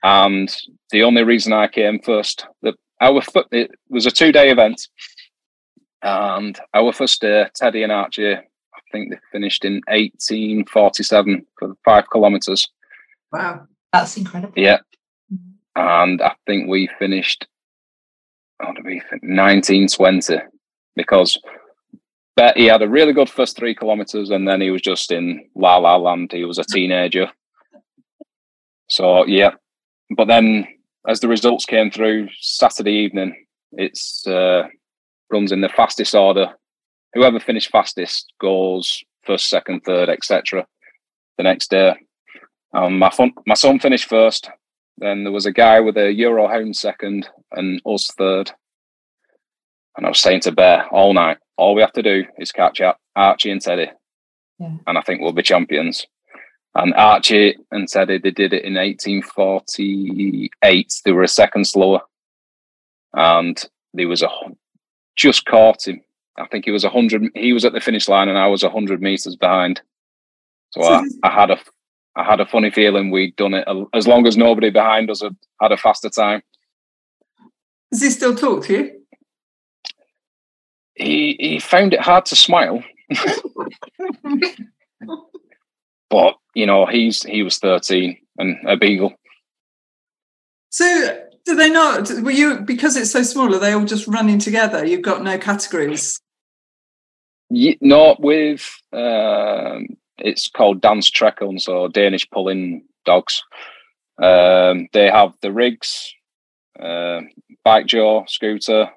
and 0.03 0.55
the 0.91 1.03
only 1.03 1.23
reason 1.23 1.53
I 1.53 1.67
came 1.67 1.99
first, 1.99 2.47
that 2.63 2.73
our 2.99 3.21
fir- 3.21 3.45
it 3.51 3.71
was 3.89 4.05
a 4.07 4.11
two 4.11 4.31
day 4.31 4.49
event, 4.49 4.87
and 6.01 6.59
our 6.73 6.91
first 6.93 7.21
day, 7.21 7.47
Teddy 7.55 7.83
and 7.83 7.91
Archie, 7.91 8.33
I 8.35 8.41
think 8.93 9.09
they 9.09 9.19
finished 9.33 9.65
in 9.65 9.81
eighteen 9.89 10.65
forty 10.65 11.03
seven 11.03 11.45
for 11.59 11.73
five 11.83 12.05
kilometers. 12.09 12.69
Wow. 13.33 13.67
That's 13.91 14.15
incredible. 14.15 14.53
Yeah, 14.55 14.79
and 15.75 16.21
I 16.21 16.33
think 16.47 16.69
we 16.69 16.89
finished. 16.97 17.45
How 18.61 18.71
did 18.71 18.85
we 18.85 19.01
nineteen 19.21 19.89
twenty? 19.89 20.37
Because. 20.95 21.37
But 22.35 22.57
he 22.57 22.65
had 22.65 22.81
a 22.81 22.89
really 22.89 23.13
good 23.13 23.29
first 23.29 23.55
three 23.55 23.75
kilometers, 23.75 24.31
and 24.31 24.47
then 24.47 24.59
he 24.59 24.71
was 24.71 24.81
just 24.81 25.11
in 25.11 25.47
la 25.53 25.77
la 25.77 25.97
land. 25.97 26.31
He 26.31 26.45
was 26.45 26.57
a 26.57 26.63
teenager, 26.63 27.27
so 28.89 29.27
yeah. 29.27 29.51
But 30.17 30.27
then, 30.27 30.67
as 31.07 31.19
the 31.19 31.27
results 31.27 31.65
came 31.65 31.91
through 31.91 32.29
Saturday 32.41 32.93
evening, 32.93 33.35
it's 33.73 34.25
uh, 34.25 34.63
runs 35.31 35.51
in 35.51 35.61
the 35.61 35.69
fastest 35.69 36.15
order. 36.15 36.47
Whoever 37.13 37.39
finished 37.39 37.69
fastest 37.71 38.33
goes 38.39 39.03
first, 39.23 39.49
second, 39.49 39.81
third, 39.81 40.09
etc. 40.09 40.65
The 41.37 41.43
next 41.43 41.69
day, 41.69 41.93
um, 42.73 42.97
my 42.99 43.09
fun, 43.09 43.31
my 43.45 43.55
son 43.55 43.79
finished 43.79 44.09
first. 44.09 44.49
Then 44.97 45.23
there 45.23 45.31
was 45.31 45.45
a 45.45 45.51
guy 45.51 45.79
with 45.79 45.97
a 45.97 46.11
Euro 46.13 46.47
Hound 46.47 46.75
second, 46.75 47.27
and 47.51 47.81
us 47.85 48.07
third. 48.17 48.51
And 49.95 50.05
I 50.05 50.09
was 50.09 50.19
saying 50.19 50.41
to 50.41 50.51
Bear 50.51 50.87
all 50.89 51.13
night, 51.13 51.37
all 51.57 51.75
we 51.75 51.81
have 51.81 51.93
to 51.93 52.03
do 52.03 52.23
is 52.39 52.51
catch 52.51 52.81
up 52.81 52.97
Archie 53.15 53.51
and 53.51 53.61
Teddy, 53.61 53.89
Yeah. 54.59 54.71
and 54.87 54.97
I 54.97 55.01
think 55.01 55.21
we'll 55.21 55.33
be 55.33 55.43
champions. 55.43 56.05
And 56.75 56.93
Archie 56.95 57.55
and 57.71 57.87
Teddy, 57.87 58.17
they 58.17 58.31
did 58.31 58.53
it 58.53 58.65
in 58.65 58.73
1848. 58.75 60.93
They 61.05 61.11
were 61.11 61.21
a 61.23 61.27
second 61.27 61.65
slower. 61.67 62.01
And 63.13 63.63
there 63.93 64.07
was 64.07 64.23
a 64.23 64.29
just 65.15 65.45
caught 65.45 65.87
him. 65.87 66.01
I 66.37 66.47
think 66.47 66.65
he 66.65 66.71
was 66.71 66.83
100, 66.83 67.31
he 67.35 67.53
was 67.53 67.65
at 67.65 67.73
the 67.73 67.79
finish 67.79 68.07
line 68.07 68.27
and 68.27 68.37
I 68.37 68.47
was 68.47 68.63
100 68.63 69.01
meters 69.01 69.35
behind. 69.35 69.81
So 70.71 70.83
I, 70.83 71.03
I 71.23 71.29
had 71.31 71.51
a 71.51 71.59
I 72.15 72.23
had 72.23 72.39
a 72.39 72.45
funny 72.45 72.69
feeling 72.69 73.09
we'd 73.09 73.35
done 73.35 73.55
it 73.55 73.67
as 73.93 74.07
long 74.07 74.27
as 74.27 74.37
nobody 74.37 74.69
behind 74.69 75.09
us 75.09 75.21
had 75.21 75.35
had 75.59 75.71
a 75.71 75.77
faster 75.77 76.09
time. 76.09 76.43
Does 77.91 78.03
he 78.03 78.11
still 78.11 78.35
talk 78.35 78.65
to 78.65 78.73
you? 78.73 79.01
He 80.95 81.35
he 81.39 81.59
found 81.59 81.93
it 81.93 82.01
hard 82.01 82.25
to 82.27 82.35
smile. 82.35 82.83
but 86.09 86.35
you 86.53 86.67
know, 86.67 86.85
he's 86.85 87.23
he 87.23 87.41
was 87.41 87.57
13 87.57 88.17
and 88.37 88.57
a 88.67 88.77
beagle. 88.77 89.15
So 90.69 91.19
do 91.45 91.55
they 91.55 91.69
not 91.69 92.09
were 92.21 92.31
you 92.31 92.59
because 92.61 92.95
it's 92.95 93.11
so 93.11 93.23
small, 93.23 93.53
are 93.53 93.59
they 93.59 93.73
all 93.73 93.85
just 93.85 94.07
running 94.07 94.39
together? 94.39 94.85
You've 94.85 95.01
got 95.01 95.23
no 95.23 95.37
categories? 95.37 96.19
Yeah, 97.49 97.75
not 97.81 98.19
with 98.21 98.69
um, 98.91 99.87
it's 100.17 100.49
called 100.49 100.81
Dansk 100.81 101.11
Trekking, 101.11 101.59
so 101.59 101.87
Danish 101.87 102.29
pulling 102.29 102.85
dogs. 103.05 103.43
Um, 104.21 104.87
they 104.93 105.09
have 105.09 105.33
the 105.41 105.51
rigs, 105.51 106.13
uh, 106.79 107.21
bikejor, 107.65 108.29
scooter. 108.29 108.89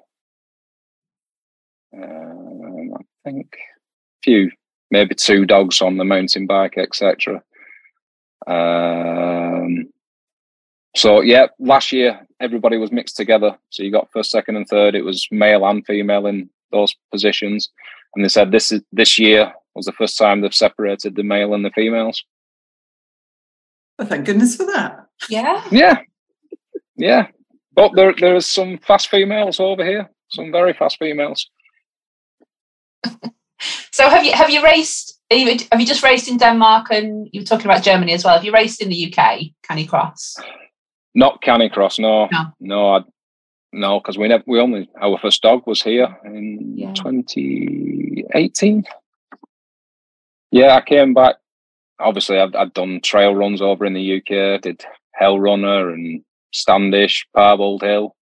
Um, 1.93 2.91
I 2.95 3.01
think 3.23 3.47
a 3.55 4.23
few, 4.23 4.51
maybe 4.91 5.15
two 5.15 5.45
dogs 5.45 5.81
on 5.81 5.97
the 5.97 6.05
mountain 6.05 6.45
bike, 6.45 6.77
etc. 6.77 7.41
Um, 8.45 9.89
so 10.95 11.21
yeah, 11.21 11.47
last 11.59 11.91
year 11.91 12.25
everybody 12.39 12.77
was 12.77 12.91
mixed 12.91 13.17
together. 13.17 13.57
So 13.69 13.83
you 13.83 13.91
got 13.91 14.11
first, 14.11 14.31
second, 14.31 14.55
and 14.55 14.67
third. 14.67 14.95
It 14.95 15.03
was 15.03 15.27
male 15.31 15.65
and 15.65 15.85
female 15.85 16.25
in 16.27 16.49
those 16.71 16.95
positions, 17.11 17.69
and 18.15 18.23
they 18.23 18.29
said 18.29 18.51
this 18.51 18.71
is 18.71 18.81
this 18.91 19.19
year 19.19 19.53
was 19.77 19.85
the 19.85 19.91
first 19.93 20.17
time 20.17 20.41
they've 20.41 20.53
separated 20.53 21.15
the 21.15 21.23
male 21.23 21.53
and 21.53 21.63
the 21.63 21.69
females. 21.69 22.23
Well, 23.97 24.07
thank 24.07 24.25
goodness 24.25 24.55
for 24.55 24.65
that. 24.65 25.07
Yeah. 25.29 25.63
Yeah. 25.71 25.99
Yeah. 26.95 27.27
But 27.73 27.91
there 27.95 28.13
there 28.19 28.35
is 28.35 28.45
some 28.45 28.79
fast 28.79 29.09
females 29.09 29.59
over 29.59 29.85
here. 29.85 30.09
Some 30.29 30.51
very 30.51 30.73
fast 30.73 30.97
females. 30.97 31.49
so 33.91 34.09
have 34.09 34.25
you 34.25 34.33
have 34.33 34.49
you 34.49 34.63
raced 34.63 35.19
have 35.29 35.79
you 35.79 35.85
just 35.85 36.03
raced 36.03 36.27
in 36.27 36.37
Denmark 36.37 36.87
and 36.89 37.27
you 37.31 37.41
were 37.41 37.45
talking 37.45 37.65
about 37.65 37.83
Germany 37.83 38.13
as 38.13 38.23
well? 38.23 38.35
Have 38.35 38.45
you 38.45 38.53
raced 38.53 38.81
in 38.81 38.89
the 38.89 39.13
UK, 39.13 39.51
Canicross? 39.69 40.39
Not 41.17 41.41
Canicross, 41.41 41.97
no. 41.97 42.29
No. 42.31 42.53
No, 42.59 42.95
I, 42.95 42.99
no, 43.73 43.99
because 43.99 44.19
we 44.19 44.27
never 44.27 44.43
we 44.45 44.59
only 44.59 44.87
our 45.01 45.17
first 45.17 45.41
dog 45.41 45.65
was 45.65 45.81
here 45.81 46.15
in 46.23 46.77
yeah. 46.77 46.93
2018. 46.93 48.83
Yeah, 50.51 50.75
I 50.75 50.81
came 50.81 51.15
back. 51.15 51.37
Obviously, 51.99 52.37
I've, 52.37 52.53
I'd 52.53 52.71
done 52.75 53.01
trail 53.03 53.33
runs 53.33 53.63
over 53.63 53.83
in 53.83 53.93
the 53.93 54.17
UK. 54.17 54.61
Did 54.61 54.85
Hell 55.15 55.39
Runner 55.39 55.89
and 55.89 56.21
Standish, 56.53 57.25
Parbold 57.35 57.81
Hill. 57.81 58.15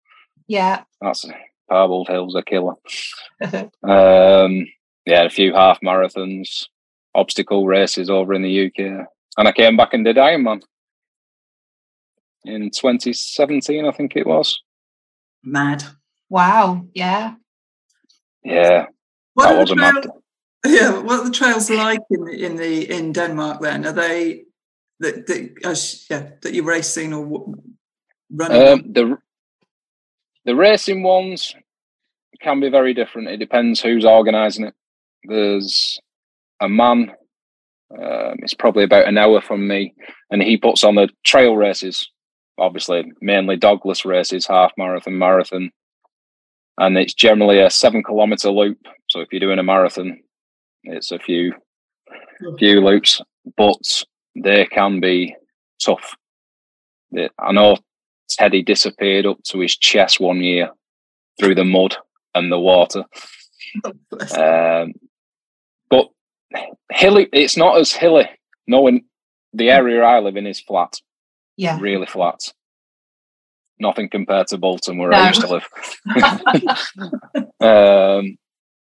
Yeah, 0.46 0.84
that's 1.00 1.26
Parbold 1.68 2.08
Hill's 2.08 2.36
a 2.36 2.42
killer. 2.44 2.74
um, 3.82 4.68
yeah, 5.04 5.24
a 5.24 5.30
few 5.30 5.52
half 5.52 5.80
marathons, 5.80 6.66
obstacle 7.12 7.66
races 7.66 8.08
over 8.08 8.34
in 8.34 8.42
the 8.42 8.66
UK, 8.66 9.08
and 9.36 9.48
I 9.48 9.50
came 9.50 9.76
back 9.76 9.94
and 9.94 10.04
did 10.04 10.14
Ironman 10.14 10.62
in 12.44 12.70
2017, 12.70 13.86
I 13.86 13.90
think 13.92 14.16
it 14.16 14.26
was. 14.26 14.60
Mad. 15.42 15.84
Wow. 16.28 16.86
Yeah. 16.94 17.34
Yeah. 18.44 18.86
What 19.34 19.48
that 19.48 19.60
was 19.60 19.70
a 19.70 19.76
mad. 19.76 20.06
Yeah, 20.64 20.98
what 21.00 21.20
are 21.20 21.24
the 21.24 21.30
trails 21.30 21.68
like 21.68 22.00
in 22.10 22.28
in 22.28 22.56
the 22.56 22.90
in 22.90 23.12
Denmark? 23.12 23.60
Then 23.60 23.84
are 23.84 23.92
they 23.92 24.44
that 25.00 25.26
that 25.26 25.54
uh, 25.64 25.74
yeah 26.08 26.30
that 26.40 26.54
you're 26.54 26.64
racing 26.64 27.12
or 27.12 27.54
running? 28.30 28.68
Um, 28.68 28.92
the 28.92 29.18
the 30.46 30.54
racing 30.54 31.02
ones 31.02 31.54
can 32.40 32.60
be 32.60 32.70
very 32.70 32.94
different. 32.94 33.28
It 33.28 33.38
depends 33.38 33.80
who's 33.80 34.04
organising 34.04 34.66
it. 34.66 34.74
There's 35.24 35.98
a 36.60 36.68
man. 36.68 37.12
Um, 37.90 38.38
it's 38.38 38.54
probably 38.54 38.84
about 38.84 39.06
an 39.06 39.18
hour 39.18 39.40
from 39.40 39.68
me, 39.68 39.94
and 40.30 40.42
he 40.42 40.56
puts 40.56 40.82
on 40.82 40.94
the 40.94 41.08
trail 41.24 41.56
races. 41.56 42.10
Obviously, 42.58 43.12
mainly 43.20 43.56
dogless 43.56 44.04
races, 44.04 44.46
half 44.46 44.72
marathon, 44.76 45.18
marathon, 45.18 45.70
and 46.78 46.96
it's 46.96 47.14
generally 47.14 47.60
a 47.60 47.70
seven 47.70 48.02
kilometer 48.02 48.50
loop. 48.50 48.78
So 49.08 49.20
if 49.20 49.28
you're 49.32 49.40
doing 49.40 49.58
a 49.58 49.64
marathon, 49.64 50.20
it's 50.84 51.10
a 51.10 51.18
few 51.18 51.52
few 52.58 52.80
loops, 52.80 53.20
but 53.56 54.02
they 54.34 54.66
can 54.66 55.00
be 55.00 55.34
tough. 55.80 56.14
I 57.38 57.52
know 57.52 57.76
Teddy 58.28 58.62
disappeared 58.62 59.26
up 59.26 59.38
to 59.44 59.60
his 59.60 59.76
chest 59.76 60.20
one 60.20 60.42
year 60.42 60.70
through 61.38 61.54
the 61.54 61.64
mud 61.64 61.96
and 62.34 62.50
the 62.50 62.58
water. 62.58 63.04
um, 64.36 64.94
but 65.88 66.08
hilly, 66.90 67.28
it's 67.32 67.56
not 67.56 67.78
as 67.78 67.92
hilly. 67.92 68.28
Knowing 68.66 69.04
the 69.52 69.70
area 69.70 70.02
I 70.02 70.20
live 70.20 70.36
in 70.36 70.46
is 70.46 70.60
flat. 70.60 70.94
Yeah. 71.56 71.78
Really 71.80 72.06
flat. 72.06 72.52
Nothing 73.78 74.08
compared 74.08 74.46
to 74.48 74.58
Bolton 74.58 74.98
where 74.98 75.10
no. 75.10 75.16
I 75.16 75.28
used 75.28 75.40
to 75.40 75.48
live. 75.48 75.68
um, 77.60 78.38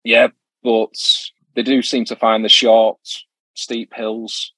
yeah, 0.03 0.27
but 0.63 0.95
they 1.55 1.63
do 1.63 1.81
seem 1.81 2.05
to 2.05 2.15
find 2.15 2.45
the 2.45 2.49
short, 2.49 2.99
steep 3.55 3.93
hills. 3.93 4.53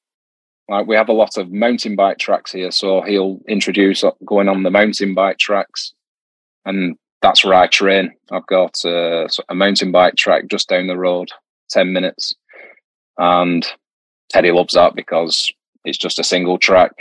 Like 0.67 0.85
we 0.85 0.95
have 0.97 1.09
a 1.09 1.13
lot 1.13 1.37
of 1.37 1.51
mountain 1.51 1.95
bike 1.95 2.17
tracks 2.17 2.51
here, 2.51 2.71
so 2.71 3.01
he'll 3.01 3.39
introduce 3.47 4.03
going 4.25 4.49
on 4.49 4.63
the 4.63 4.71
mountain 4.71 5.13
bike 5.13 5.37
tracks, 5.37 5.93
and 6.65 6.97
that's 7.21 7.45
where 7.45 7.53
I 7.53 7.67
train. 7.67 8.11
I've 8.31 8.47
got 8.47 8.75
a, 8.83 9.29
a 9.47 9.55
mountain 9.55 9.93
bike 9.93 10.15
track 10.15 10.47
just 10.49 10.67
down 10.67 10.87
the 10.87 10.97
road, 10.97 11.29
ten 11.69 11.93
minutes, 11.93 12.35
and 13.17 13.65
Teddy 14.29 14.51
loves 14.51 14.73
that 14.73 14.93
because 14.93 15.49
it's 15.85 15.97
just 15.97 16.19
a 16.19 16.23
single 16.23 16.57
track, 16.57 16.91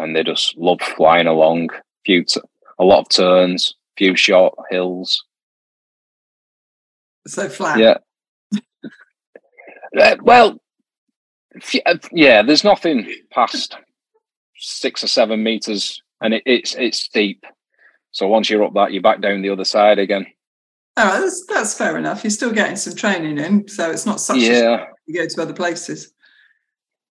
and 0.00 0.14
they 0.14 0.22
just 0.22 0.56
love 0.56 0.80
flying 0.80 1.26
along. 1.26 1.70
Few, 2.04 2.24
t- 2.24 2.40
a 2.78 2.84
lot 2.84 3.00
of 3.00 3.08
turns, 3.08 3.74
few 3.96 4.16
short 4.16 4.54
hills. 4.70 5.24
So 7.26 7.48
flat. 7.48 7.78
Yeah, 7.78 7.98
uh, 9.98 10.16
well, 10.22 10.60
uh, 11.86 11.98
yeah, 12.12 12.42
there's 12.42 12.64
nothing 12.64 13.12
past 13.30 13.76
six 14.56 15.02
or 15.02 15.08
seven 15.08 15.42
meters, 15.42 16.02
and 16.20 16.34
it, 16.34 16.42
it's 16.46 16.74
it's 16.74 17.00
steep. 17.00 17.44
So 18.10 18.28
once 18.28 18.50
you're 18.50 18.64
up 18.64 18.74
that, 18.74 18.92
you're 18.92 19.02
back 19.02 19.20
down 19.20 19.42
the 19.42 19.50
other 19.50 19.64
side 19.64 19.98
again. 19.98 20.26
Oh, 20.96 21.20
that's, 21.20 21.46
that's 21.46 21.74
fair 21.74 21.96
enough. 21.96 22.24
You're 22.24 22.30
still 22.30 22.52
getting 22.52 22.76
some 22.76 22.96
training 22.96 23.38
in, 23.38 23.68
so 23.68 23.90
it's 23.90 24.06
not 24.06 24.20
such. 24.20 24.38
Yeah, 24.38 24.86
you 25.06 25.14
go 25.14 25.26
to 25.26 25.42
other 25.42 25.54
places. 25.54 26.12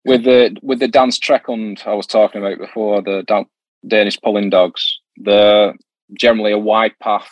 With 0.08 0.24
the 0.24 0.58
with 0.62 0.80
the 0.80 0.88
Dansk 0.88 1.20
Trekking 1.20 1.78
I 1.86 1.94
was 1.94 2.08
talking 2.08 2.42
about 2.42 2.58
before, 2.58 3.02
the 3.02 3.46
Danish 3.86 4.20
pulling 4.22 4.50
dogs, 4.50 5.00
they're 5.18 5.76
generally 6.18 6.52
a 6.52 6.58
wide 6.58 6.98
path 7.02 7.30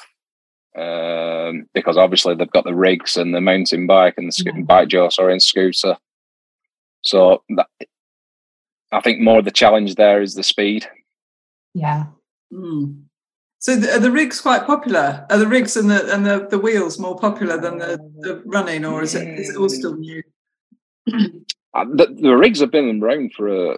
um, 0.78 1.68
because 1.74 1.98
obviously 1.98 2.36
they've 2.36 2.52
got 2.52 2.66
the 2.66 2.76
rigs 2.76 3.16
and 3.16 3.34
the 3.34 3.42
mountain 3.42 3.88
bike 3.88 4.16
and 4.18 4.28
the 4.28 4.34
sc- 4.34 4.48
bikejor, 4.48 5.12
sorry, 5.12 5.32
and 5.32 5.42
scooter. 5.42 5.98
So 7.02 7.44
that, 7.50 7.68
I 8.92 9.00
think 9.00 9.22
more 9.22 9.40
of 9.40 9.46
the 9.46 9.52
challenge 9.52 9.96
there 9.96 10.22
is 10.22 10.36
the 10.36 10.44
speed. 10.44 10.88
Yeah. 11.74 12.08
Mm. 12.52 13.04
So 13.60 13.76
the, 13.76 13.96
are 13.96 14.00
the 14.00 14.12
rigs 14.12 14.42
quite 14.42 14.66
popular? 14.66 15.26
Are 15.30 15.38
the 15.38 15.48
rigs 15.48 15.78
and 15.78 15.90
the 15.90 16.14
and 16.14 16.26
the, 16.26 16.48
the 16.50 16.60
wheels 16.60 17.00
more 17.00 17.18
popular 17.18 17.58
than 17.58 17.80
the, 17.80 17.98
the 18.20 18.44
running, 18.46 18.86
or 18.86 19.02
is 19.02 19.16
it 19.16 19.28
is 19.40 19.50
it 19.50 19.58
all 19.58 19.70
still 19.70 19.96
new? 19.96 20.22
The, 21.76 22.16
the 22.20 22.38
rigs 22.38 22.62
have 22.62 22.72
been 22.72 23.04
around 23.04 23.34
for 23.34 23.74
a, 23.74 23.78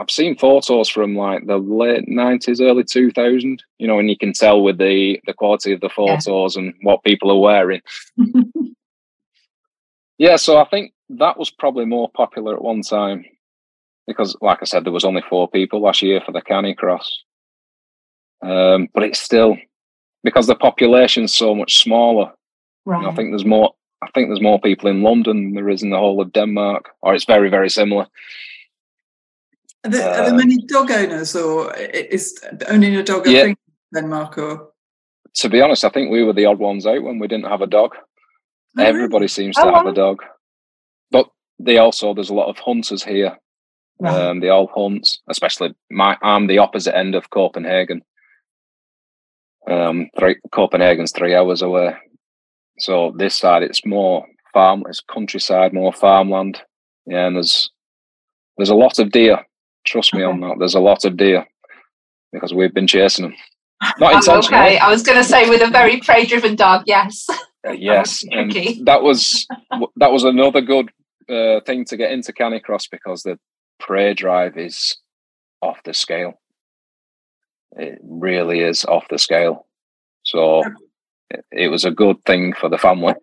I've 0.00 0.10
seen 0.10 0.36
photos 0.36 0.88
from 0.88 1.14
like 1.14 1.46
the 1.46 1.58
late 1.58 2.08
nineties, 2.08 2.60
early 2.60 2.84
two 2.84 3.10
thousand. 3.10 3.62
You 3.78 3.86
know, 3.86 3.98
and 3.98 4.08
you 4.08 4.16
can 4.16 4.32
tell 4.32 4.62
with 4.62 4.78
the 4.78 5.20
the 5.26 5.34
quality 5.34 5.72
of 5.72 5.82
the 5.82 5.90
photos 5.90 6.56
yeah. 6.56 6.62
and 6.62 6.74
what 6.80 7.04
people 7.04 7.30
are 7.30 7.38
wearing. 7.38 7.82
yeah, 10.18 10.36
so 10.36 10.56
I 10.56 10.64
think 10.64 10.94
that 11.10 11.38
was 11.38 11.50
probably 11.50 11.84
more 11.84 12.10
popular 12.14 12.54
at 12.54 12.62
one 12.62 12.80
time 12.80 13.26
because, 14.06 14.34
like 14.40 14.58
I 14.62 14.64
said, 14.64 14.84
there 14.84 14.92
was 14.92 15.04
only 15.04 15.22
four 15.28 15.48
people 15.48 15.82
last 15.82 16.00
year 16.00 16.22
for 16.24 16.32
the 16.32 16.40
Canicross. 16.40 17.06
Um, 18.42 18.88
but 18.94 19.02
it's 19.02 19.20
still 19.20 19.58
because 20.24 20.46
the 20.46 20.54
population's 20.54 21.34
so 21.34 21.54
much 21.54 21.76
smaller. 21.76 22.32
Right. 22.86 23.06
I 23.06 23.14
think 23.14 23.30
there's 23.30 23.44
more. 23.44 23.74
I 24.02 24.10
think 24.12 24.28
there's 24.28 24.40
more 24.40 24.60
people 24.60 24.88
in 24.90 25.02
London 25.02 25.44
than 25.44 25.54
there 25.54 25.68
is 25.68 25.82
in 25.82 25.90
the 25.90 25.98
whole 25.98 26.20
of 26.20 26.32
Denmark, 26.32 26.90
or 27.02 27.14
it's 27.14 27.26
very, 27.26 27.50
very 27.50 27.68
similar. 27.68 28.06
Are 29.84 29.90
there, 29.90 30.08
are 30.08 30.16
there 30.24 30.30
Um, 30.30 30.36
many 30.36 30.56
dog 30.66 30.90
owners, 30.90 31.36
or 31.36 31.74
is 31.76 32.38
owning 32.68 32.96
a 32.96 33.02
dog 33.02 33.26
a 33.26 33.30
Yeah. 33.30 33.42
thing 33.42 33.56
in 33.92 34.02
Denmark? 34.02 34.38
Or 34.38 34.72
To 35.42 35.48
be 35.48 35.60
honest, 35.60 35.84
I 35.84 35.90
think 35.90 36.10
we 36.10 36.24
were 36.24 36.32
the 36.32 36.46
odd 36.46 36.58
ones 36.58 36.86
out 36.86 37.02
when 37.02 37.18
we 37.18 37.28
didn't 37.28 37.48
have 37.50 37.62
a 37.62 37.66
dog. 37.66 37.94
Oh, 37.96 38.02
really? 38.76 38.88
Everybody 38.88 39.28
seems 39.28 39.56
Oh, 39.58 39.64
to 39.64 39.72
have 39.76 39.84
wow. 39.84 39.90
a 39.90 39.94
dog. 39.94 40.22
But 41.10 41.26
they 41.58 41.78
also 41.78 42.14
there's 42.14 42.30
a 42.30 42.34
lot 42.34 42.48
of 42.48 42.58
hunters 42.58 43.04
here. 43.04 43.36
Right. 44.00 44.14
Um, 44.14 44.40
they 44.40 44.48
all 44.48 44.66
hunt, 44.74 45.06
especially 45.28 45.74
my 45.90 46.16
I'm 46.22 46.46
the 46.46 46.58
opposite 46.58 46.96
end 46.96 47.14
of 47.14 47.28
Copenhagen. 47.30 48.02
Um, 49.70 50.08
three, 50.18 50.36
Copenhagen's 50.52 51.12
three 51.12 51.34
hours 51.34 51.62
away. 51.62 51.96
So 52.80 53.12
this 53.16 53.34
side 53.36 53.62
it's 53.62 53.84
more 53.84 54.26
farm, 54.52 54.84
it's 54.88 55.00
countryside, 55.00 55.72
more 55.72 55.92
farmland. 55.92 56.60
Yeah, 57.06 57.26
and 57.26 57.36
there's 57.36 57.70
there's 58.56 58.70
a 58.70 58.74
lot 58.74 58.98
of 58.98 59.10
deer. 59.10 59.38
Trust 59.84 60.14
me 60.14 60.22
on 60.22 60.40
that. 60.40 60.56
There's 60.58 60.74
a 60.74 60.80
lot 60.80 61.04
of 61.04 61.16
deer 61.16 61.46
because 62.32 62.52
we've 62.52 62.74
been 62.74 62.86
chasing 62.86 63.24
them. 63.26 63.34
Not 63.98 64.12
Oh, 64.14 64.16
intentionally. 64.18 64.58
okay, 64.62 64.78
I 64.78 64.90
was 64.90 65.02
going 65.02 65.16
to 65.18 65.24
say 65.24 65.48
with 65.48 65.62
a 65.62 65.70
very 65.70 66.00
prey-driven 66.00 66.54
dog, 66.56 66.82
yes. 66.86 67.26
Uh, 67.66 67.72
yes, 67.78 68.22
and 68.30 68.52
that 68.84 69.02
was 69.02 69.46
that 69.96 70.12
was 70.12 70.24
another 70.24 70.60
good 70.60 70.90
uh, 71.28 71.60
thing 71.66 71.84
to 71.86 71.96
get 71.96 72.12
into 72.12 72.32
Canicross 72.32 72.88
because 72.90 73.22
the 73.22 73.38
prey 73.78 74.12
drive 74.14 74.58
is 74.58 74.96
off 75.62 75.82
the 75.84 75.94
scale. 75.94 76.34
It 77.72 77.98
really 78.02 78.60
is 78.60 78.84
off 78.84 79.06
the 79.08 79.18
scale. 79.18 79.66
So 80.24 80.62
it, 81.52 81.68
was 81.68 81.84
a 81.84 81.90
good 81.90 82.22
thing 82.24 82.52
for 82.52 82.68
the 82.68 82.78
family 82.78 83.14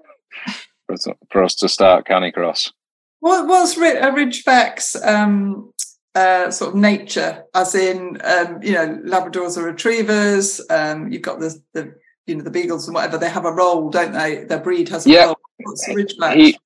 for, 1.32 1.44
us- 1.44 1.56
to 1.56 1.68
start 1.70 2.08
Canicross. 2.08 2.72
What 3.20 3.48
what's 3.48 3.76
a 3.76 3.80
Ridgeback's 3.80 4.96
um, 5.04 5.72
uh, 6.14 6.52
sort 6.52 6.70
of 6.72 6.76
nature? 6.76 7.44
As 7.56 7.74
in, 7.74 8.20
um, 8.24 8.62
you 8.62 8.74
know, 8.74 9.02
Labradors 9.06 9.58
are 9.58 9.64
Retrievers. 9.64 10.62
Um, 10.70 11.12
you've 11.12 11.24
got 11.24 11.40
the 11.40 11.60
the 11.74 11.96
you 12.28 12.36
know 12.36 12.44
the 12.44 12.52
Beagles 12.52 12.88
and 12.88 12.94
whatever. 12.94 13.18
They 13.18 13.30
have 13.30 13.46
a 13.46 13.52
role, 13.52 13.90
don't 13.90 14.12
they? 14.14 14.44
Their 14.44 14.60
breed 14.60 14.90
has 14.90 15.08
a 15.08 15.10
Yeah. 15.10 15.26
role. 15.26 15.40
What's 15.58 15.90
Ridgeback? 15.90 16.36
He 16.36 16.58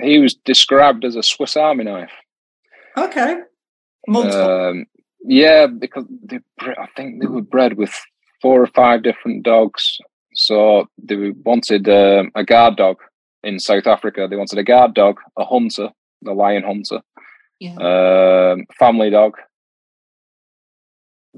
he 0.00 0.18
was 0.20 0.34
described 0.34 1.04
as 1.04 1.16
a 1.16 1.22
Swiss 1.24 1.56
Army 1.56 1.84
knife. 1.84 2.12
okay, 2.96 3.40
multiple. 4.06 4.40
Um, 4.68 4.86
yeah, 5.24 5.66
because 5.66 6.04
they, 6.22 6.38
I 6.60 6.86
think 6.96 7.20
they 7.20 7.26
were 7.26 7.42
bred 7.42 7.76
with 7.76 7.92
four 8.40 8.62
or 8.62 8.68
five 8.68 9.02
different 9.02 9.42
dogs. 9.42 9.98
So 10.36 10.88
they 11.02 11.30
wanted 11.30 11.88
um, 11.88 12.30
a 12.34 12.44
guard 12.44 12.76
dog 12.76 12.98
in 13.42 13.58
South 13.58 13.86
Africa. 13.86 14.26
They 14.28 14.36
wanted 14.36 14.58
a 14.58 14.64
guard 14.64 14.94
dog, 14.94 15.18
a 15.36 15.44
hunter, 15.44 15.88
the 16.22 16.32
lion 16.32 16.62
hunter, 16.62 17.00
Yeah. 17.58 17.76
um, 17.76 18.66
family 18.78 19.10
dog. 19.10 19.34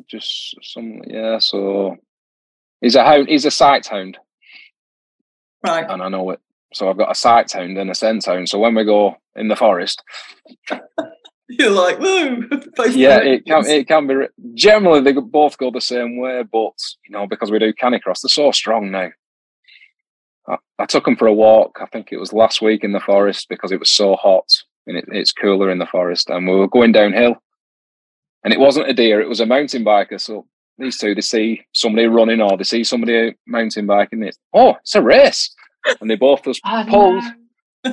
Just 0.09 0.57
some, 0.62 1.00
yeah. 1.07 1.38
So 1.38 1.97
he's 2.81 2.95
a 2.95 3.05
hound. 3.05 3.28
He's 3.28 3.45
a 3.45 3.50
sight 3.50 3.87
hound, 3.87 4.17
right. 5.67 5.85
and 5.88 6.02
I 6.02 6.09
know 6.09 6.31
it. 6.31 6.40
So 6.73 6.88
I've 6.88 6.99
got 6.99 7.11
a 7.11 7.14
sight 7.17 7.50
hound 7.52 7.78
and 7.78 7.90
a 7.90 7.95
scent 7.95 8.25
hound. 8.26 8.49
So 8.49 8.59
when 8.59 8.75
we 8.75 8.85
go 8.85 9.17
in 9.35 9.49
the 9.49 9.57
forest, 9.57 10.02
You're 11.59 11.71
like, 11.71 11.99
woo. 11.99 12.47
both 12.76 12.95
yeah, 12.95 13.19
it 13.21 13.47
can 13.47 13.67
it 13.67 13.88
can 13.88 14.07
be. 14.07 14.14
Generally, 14.55 15.00
they 15.00 15.12
both 15.12 15.57
go 15.57 15.71
the 15.71 15.81
same 15.81 16.19
way, 16.19 16.43
but 16.43 16.75
you 17.07 17.11
know 17.11 17.26
because 17.26 17.50
we 17.50 17.59
do 17.59 17.73
canicross, 17.73 18.21
they're 18.23 18.28
so 18.28 18.50
strong 18.52 18.90
now. 18.90 19.09
I, 20.47 20.57
I 20.78 20.87
took 20.87 21.05
them 21.07 21.17
for 21.17 21.26
a 21.26 21.33
walk. 21.33 21.78
I 21.81 21.87
think 21.87 22.09
it 22.12 22.19
was 22.19 22.33
last 22.33 22.61
week 22.61 22.85
in 22.85 22.93
the 22.93 23.00
forest 23.00 23.47
because 23.49 23.73
it 23.73 23.81
was 23.81 23.90
so 23.90 24.17
hot 24.17 24.62
and 24.87 24.97
it, 24.99 25.07
it's 25.09 25.33
cooler 25.33 25.71
in 25.71 25.78
the 25.78 25.87
forest, 25.87 26.28
and 26.28 26.47
we 26.47 26.55
were 26.55 26.68
going 26.68 26.92
downhill, 26.92 27.37
and 28.44 28.53
it 28.53 28.61
wasn't 28.61 28.90
a 28.90 28.94
deer; 28.94 29.20
it 29.20 29.29
was 29.29 29.40
a 29.40 29.46
mountain 29.46 29.85
biker. 29.85 30.20
So 30.20 30.46
these 30.77 30.99
two, 30.99 31.14
they 31.14 31.23
see 31.23 31.62
somebody 31.73 32.09
running 32.09 32.42
or 32.42 32.59
they 32.59 32.64
see 32.64 32.85
somebody 32.85 33.35
mountain 33.46 33.87
biking. 33.87 34.23
It's 34.23 34.38
oh, 34.53 34.75
it's 34.83 34.94
a 34.94 35.03
race, 35.03 35.55
and 36.01 36.11
they 36.11 36.16
both 36.16 36.44
just 36.44 36.61
Oh, 36.66 36.85
pulled 36.88 37.25
no. 37.25 37.92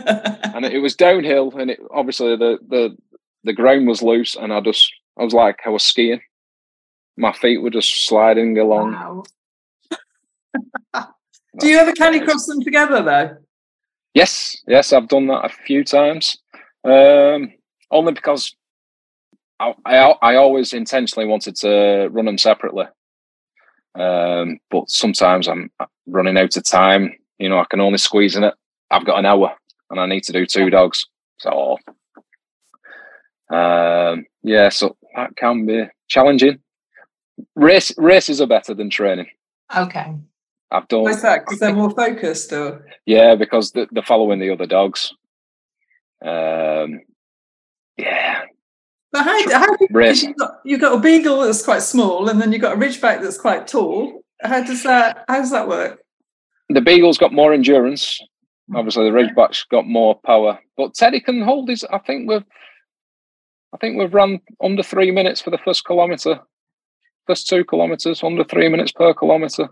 and 0.55 0.65
it, 0.65 0.73
it 0.73 0.79
was 0.79 0.95
downhill 0.95 1.51
and 1.57 1.71
it 1.71 1.79
obviously 1.93 2.35
the 2.35 2.57
the 2.67 2.97
the 3.45 3.53
ground 3.53 3.87
was 3.87 4.01
loose 4.01 4.35
and 4.35 4.51
i 4.51 4.59
just 4.59 4.91
i 5.17 5.23
was 5.23 5.33
like 5.33 5.59
i 5.65 5.69
was 5.69 5.83
skiing 5.83 6.21
my 7.17 7.31
feet 7.31 7.61
were 7.61 7.69
just 7.69 8.07
sliding 8.07 8.57
along. 8.57 8.93
Wow. 8.93 9.23
Do 11.59 11.67
you 11.67 11.77
ever 11.77 11.93
canicross 11.93 12.47
them 12.47 12.61
together 12.61 13.01
though? 13.01 13.37
yes 14.13 14.63
yes 14.65 14.93
i've 14.93 15.09
done 15.09 15.27
that 15.27 15.45
a 15.45 15.49
few 15.49 15.83
times. 15.83 16.37
Um 16.83 17.51
only 17.91 18.13
because 18.13 18.55
I, 19.59 19.73
I 19.85 19.95
i 19.97 20.35
always 20.35 20.73
intentionally 20.73 21.27
wanted 21.27 21.55
to 21.57 22.09
run 22.11 22.25
them 22.25 22.37
separately. 22.37 22.85
Um 23.95 24.59
but 24.69 24.89
sometimes 24.89 25.47
i'm 25.47 25.71
running 26.07 26.37
out 26.37 26.55
of 26.55 26.63
time. 26.65 27.13
You 27.39 27.49
know 27.49 27.59
i 27.59 27.65
can 27.69 27.81
only 27.81 27.97
squeeze 27.97 28.35
in 28.35 28.43
it. 28.43 28.53
I've 28.91 29.05
got 29.05 29.19
an 29.19 29.25
hour 29.25 29.53
and 29.89 29.99
i 29.99 30.05
need 30.05 30.23
to 30.23 30.33
do 30.33 30.45
two 30.45 30.69
dogs. 30.69 31.05
So 31.39 31.77
um 33.49 34.25
yeah 34.43 34.69
so 34.69 34.95
that 35.15 35.35
can 35.37 35.65
be 35.65 35.83
challenging 36.07 36.59
race 37.55 37.91
races 37.97 38.41
are 38.41 38.47
better 38.47 38.73
than 38.73 38.89
training 38.89 39.27
Okay. 39.75 40.15
i've 40.71 40.87
done 40.87 41.03
Why's 41.03 41.21
that? 41.21 41.41
Because 41.45 41.59
they're 41.59 41.73
more 41.73 41.91
focused, 41.91 42.51
or 42.53 42.85
yeah, 43.05 43.35
because 43.35 43.71
the- 43.71 43.87
they're 43.91 44.03
following 44.03 44.39
the 44.39 44.51
other 44.51 44.65
dogs. 44.65 45.13
Um, 46.23 47.01
yeah, 47.97 48.41
but 49.11 49.23
how, 49.23 49.49
how 49.51 49.65
do 49.75 49.77
you, 49.81 49.87
Race. 49.91 50.23
you've, 50.23 50.35
got, 50.37 50.51
you've 50.65 50.81
got 50.81 50.97
a 50.97 50.99
beagle 50.99 51.41
that's 51.41 51.63
quite 51.63 51.81
small, 51.81 52.29
and 52.29 52.41
then 52.41 52.51
you've 52.51 52.61
got 52.61 52.73
a 52.73 52.79
ridgeback 52.79 53.21
that's 53.21 53.37
quite 53.37 53.67
tall. 53.67 54.21
How 54.41 54.63
does 54.63 54.83
that? 54.83 55.23
How 55.27 55.39
does 55.39 55.51
that 55.51 55.67
work? 55.67 55.99
the 56.69 56.81
Beagle's 56.81 57.17
got 57.19 57.31
more 57.33 57.53
endurance. 57.53 58.19
Obviously, 58.75 59.05
the 59.09 59.15
Ridgeback's 59.15 59.65
got 59.69 59.85
more 59.87 60.19
power, 60.25 60.59
but 60.77 60.93
Teddy 60.95 61.19
can 61.19 61.41
hold 61.43 61.69
his. 61.69 61.83
I 61.85 61.99
think 61.99 62.27
we've, 62.29 62.43
I 63.75 63.77
think 63.77 63.97
we've 63.99 64.13
run 64.13 64.39
under 64.63 64.81
three 64.81 65.11
minutes 65.11 65.41
for 65.41 65.49
the 65.49 65.57
first 65.57 65.85
kilometre, 65.85 66.39
first 67.27 67.49
two 67.49 67.65
kilometres, 67.65 68.23
under 68.23 68.45
three 68.45 68.69
minutes 68.69 68.93
per 68.93 69.13
kilometre. 69.13 69.67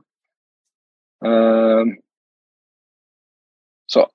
Um, 1.25 1.99
so, 3.87 4.09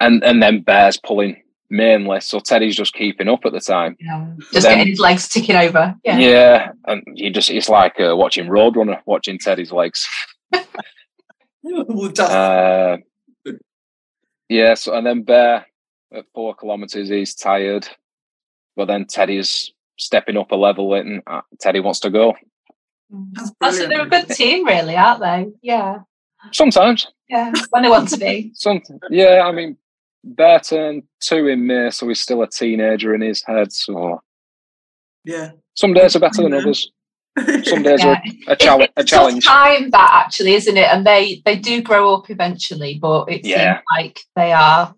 and 0.00 0.24
and 0.24 0.42
then 0.42 0.62
Bear's 0.62 0.96
pulling 0.96 1.42
mainly, 1.68 2.20
so 2.20 2.40
Teddy's 2.40 2.76
just 2.76 2.94
keeping 2.94 3.28
up 3.28 3.40
at 3.44 3.52
the 3.52 3.60
time. 3.60 3.94
Yeah. 4.00 4.26
Just 4.54 4.66
then- 4.66 4.78
getting 4.78 4.92
his 4.92 5.00
legs 5.00 5.28
ticking 5.28 5.56
over. 5.56 5.94
Yeah. 6.02 6.18
Yeah, 6.18 6.72
and 6.86 7.02
you 7.12 7.30
just 7.30 7.50
it's 7.50 7.68
like 7.68 8.00
uh, 8.00 8.16
watching 8.16 8.46
Roadrunner, 8.46 9.00
watching 9.04 9.38
Teddy's 9.38 9.70
legs. 9.72 10.08
Well. 11.62 12.12
Uh, 12.18 12.96
yeah, 14.48 14.74
so 14.74 14.94
and 14.94 15.06
then 15.06 15.24
Bear 15.24 15.66
at 16.12 16.24
four 16.34 16.54
kilometers, 16.54 17.10
he's 17.10 17.34
tired, 17.34 17.86
but 18.76 18.86
then 18.86 19.06
Teddy's 19.06 19.72
stepping 19.96 20.36
up 20.36 20.50
a 20.52 20.56
level, 20.56 20.94
and 20.94 21.22
uh, 21.26 21.42
Teddy 21.60 21.80
wants 21.80 22.00
to 22.00 22.10
go. 22.10 22.34
That's 23.32 23.52
Oh, 23.60 23.70
so 23.70 23.86
they're 23.86 24.02
a 24.02 24.08
good 24.08 24.28
team, 24.28 24.64
really, 24.66 24.96
aren't 24.96 25.20
they? 25.20 25.46
Yeah. 25.62 25.98
Sometimes, 26.52 27.06
Yeah. 27.28 27.52
When 27.70 27.82
they 27.82 27.88
want 27.88 28.08
to 28.10 28.16
be. 28.18 28.50
some 28.54 28.80
yeah. 29.10 29.42
I 29.44 29.52
mean, 29.52 29.76
Bear 30.24 30.58
turned 30.60 31.04
two 31.20 31.46
in 31.48 31.66
May, 31.66 31.90
so 31.90 32.08
he's 32.08 32.20
still 32.20 32.42
a 32.42 32.48
teenager 32.48 33.14
in 33.14 33.20
his 33.20 33.42
head. 33.44 33.72
So 33.72 34.20
yeah. 35.24 35.50
some 35.74 35.92
days 35.92 36.16
are 36.16 36.20
better 36.20 36.42
than 36.42 36.54
others. 36.54 36.90
Some 37.64 37.82
days 37.82 37.98
Yeah. 38.04 38.20
are 38.46 38.52
a, 38.52 38.56
challenge. 38.56 38.90
It's 38.96 39.12
A 39.12 39.16
tough 39.16 39.28
challenge. 39.28 39.44
time 39.44 39.90
that 39.90 40.10
actually, 40.12 40.54
isn't 40.54 40.76
it? 40.76 40.84
And 40.86 41.04
they 41.04 41.42
they 41.44 41.56
do 41.56 41.82
grow 41.82 42.14
up 42.14 42.30
eventually, 42.30 42.96
but 43.02 43.28
it 43.28 43.44
Yeah. 43.44 43.74
seems 43.78 43.84
like 43.90 44.20
they 44.36 44.52
are 44.52 44.94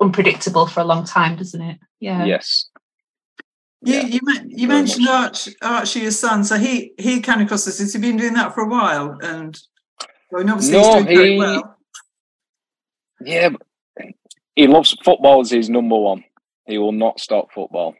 unpredictable 0.00 0.66
for 0.66 0.80
a 0.80 0.84
long 0.84 1.04
time, 1.06 1.36
doesn't 1.36 1.62
it? 1.62 1.78
Yeah. 1.98 2.26
Yes. 2.26 2.66
You, 3.84 3.94
Yeah, 3.94 4.06
you, 4.06 4.20
you 4.48 4.68
mentioned. 4.68 5.08
Arch, 5.08 5.48
Archie, 5.60 6.00
your 6.00 6.10
son. 6.10 6.44
So 6.44 6.56
he 6.56 6.92
he 6.98 7.20
canicrosses. 7.20 7.78
Has 7.80 7.92
he 7.92 7.98
been 8.00 8.16
doing 8.16 8.34
that 8.34 8.54
for 8.54 8.62
a 8.62 8.68
while? 8.68 9.18
And 9.22 9.58
well, 10.30 10.48
obviously 10.48 10.72
No, 10.74 10.82
he's 10.82 11.04
doing 11.04 11.16
very 11.16 11.38
well. 11.38 11.76
Yeah, 13.24 13.50
he 14.54 14.66
loves 14.66 14.96
football 15.04 15.40
is 15.42 15.50
his 15.50 15.70
number 15.70 15.96
one. 15.96 16.24
He 16.66 16.78
will 16.78 16.92
not 16.92 17.20
stop 17.20 17.52
football, 17.52 17.94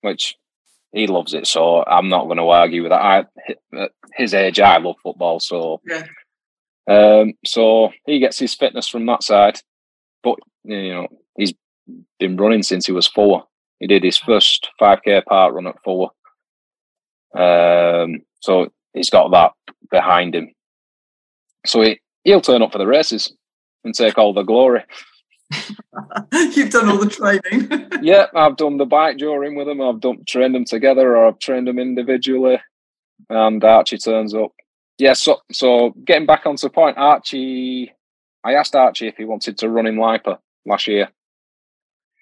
which 0.00 0.36
he 0.92 1.06
loves 1.06 1.34
it. 1.34 1.46
So 1.46 1.84
I'm 1.84 2.08
not 2.08 2.24
going 2.24 2.38
to 2.38 2.48
argue 2.48 2.82
with 2.82 2.90
that. 2.90 3.00
I, 3.02 3.18
at 3.78 3.90
his 4.14 4.34
age, 4.34 4.60
I 4.60 4.78
love 4.78 4.96
football. 5.02 5.40
So, 5.40 5.80
Yeah. 5.86 6.04
um, 6.88 7.34
so 7.44 7.90
he 8.06 8.18
gets 8.18 8.38
his 8.38 8.54
fitness 8.54 8.88
from 8.88 9.06
that 9.06 9.22
side. 9.22 9.60
But 10.22 10.38
you 10.64 10.94
know, 10.94 11.08
he's 11.36 11.52
been 12.18 12.36
running 12.36 12.62
since 12.62 12.86
he 12.86 12.92
was 12.92 13.06
four. 13.06 13.44
He 13.80 13.86
did 13.86 14.02
his 14.02 14.18
first 14.18 14.68
5k 14.80 15.24
part 15.24 15.54
run 15.54 15.66
at 15.66 15.82
four. 15.84 16.10
Um, 17.36 18.22
so 18.40 18.72
he's 18.92 19.10
got 19.10 19.30
that 19.30 19.52
behind 19.90 20.34
him. 20.34 20.52
So 21.66 21.82
he, 21.82 22.00
he'll 22.24 22.40
turn 22.40 22.62
up 22.62 22.72
for 22.72 22.78
the 22.78 22.86
races 22.86 23.32
and 23.84 23.94
take 23.94 24.18
all 24.18 24.32
the 24.32 24.42
glory. 24.42 24.84
You've 26.32 26.70
done 26.70 26.88
all 26.88 26.98
the 26.98 27.08
training. 27.08 27.88
yeah, 28.02 28.26
I've 28.34 28.56
done 28.56 28.76
the 28.76 28.86
bikejoring 28.86 29.56
with 29.56 29.66
them. 29.66 29.80
I've 29.80 30.00
done 30.00 30.24
trained 30.26 30.54
them 30.54 30.64
together, 30.64 31.16
or 31.16 31.28
I've 31.28 31.38
trained 31.38 31.66
them 31.66 31.78
individually. 31.78 32.60
And 33.30 33.62
Archie 33.64 33.98
turns 33.98 34.34
up. 34.34 34.52
Yeah, 34.98 35.14
so 35.14 35.40
so 35.50 35.94
getting 36.04 36.26
back 36.26 36.44
onto 36.44 36.66
the 36.66 36.72
point, 36.72 36.98
Archie. 36.98 37.92
I 38.44 38.54
asked 38.54 38.74
Archie 38.74 39.08
if 39.08 39.16
he 39.16 39.24
wanted 39.24 39.58
to 39.58 39.68
run 39.68 39.86
in 39.86 39.96
Lipa 39.96 40.38
last 40.66 40.86
year, 40.86 41.08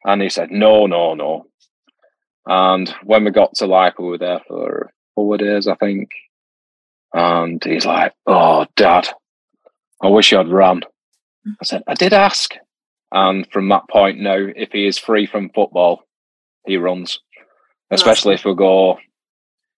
and 0.07 0.23
he 0.23 0.31
said 0.31 0.51
no, 0.51 0.87
no, 0.87 1.15
no. 1.15 1.47
And 2.47 2.89
when 3.03 3.25
we 3.25 3.33
got 3.33 3.55
to 3.57 3.67
Lipa, 3.67 4.01
we 4.01 4.11
were 4.11 4.19
there 4.19 4.41
for 4.47 4.91
four 5.17 5.37
days, 5.37 5.67
I 5.67 5.75
think. 5.75 6.11
And 7.13 7.63
he's 7.63 7.85
like, 7.85 8.15
"Oh, 8.27 8.67
Dad, 8.77 9.09
I 10.03 10.09
wish 10.09 10.33
I'd 10.33 10.49
run." 10.49 10.83
I 11.61 11.65
said, 11.65 11.83
"I 11.87 11.95
did 11.95 12.13
ask." 12.13 12.55
And 13.13 13.51
from 13.53 13.69
that 13.69 13.89
point 13.91 14.19
now, 14.19 14.37
if 14.39 14.71
he 14.73 14.87
is 14.87 14.99
free 14.99 15.27
from 15.27 15.51
football, 15.51 16.03
he 16.67 16.77
runs, 16.77 17.21
especially 17.91 18.35
if 18.35 18.45
we 18.45 18.55
go 18.55 18.99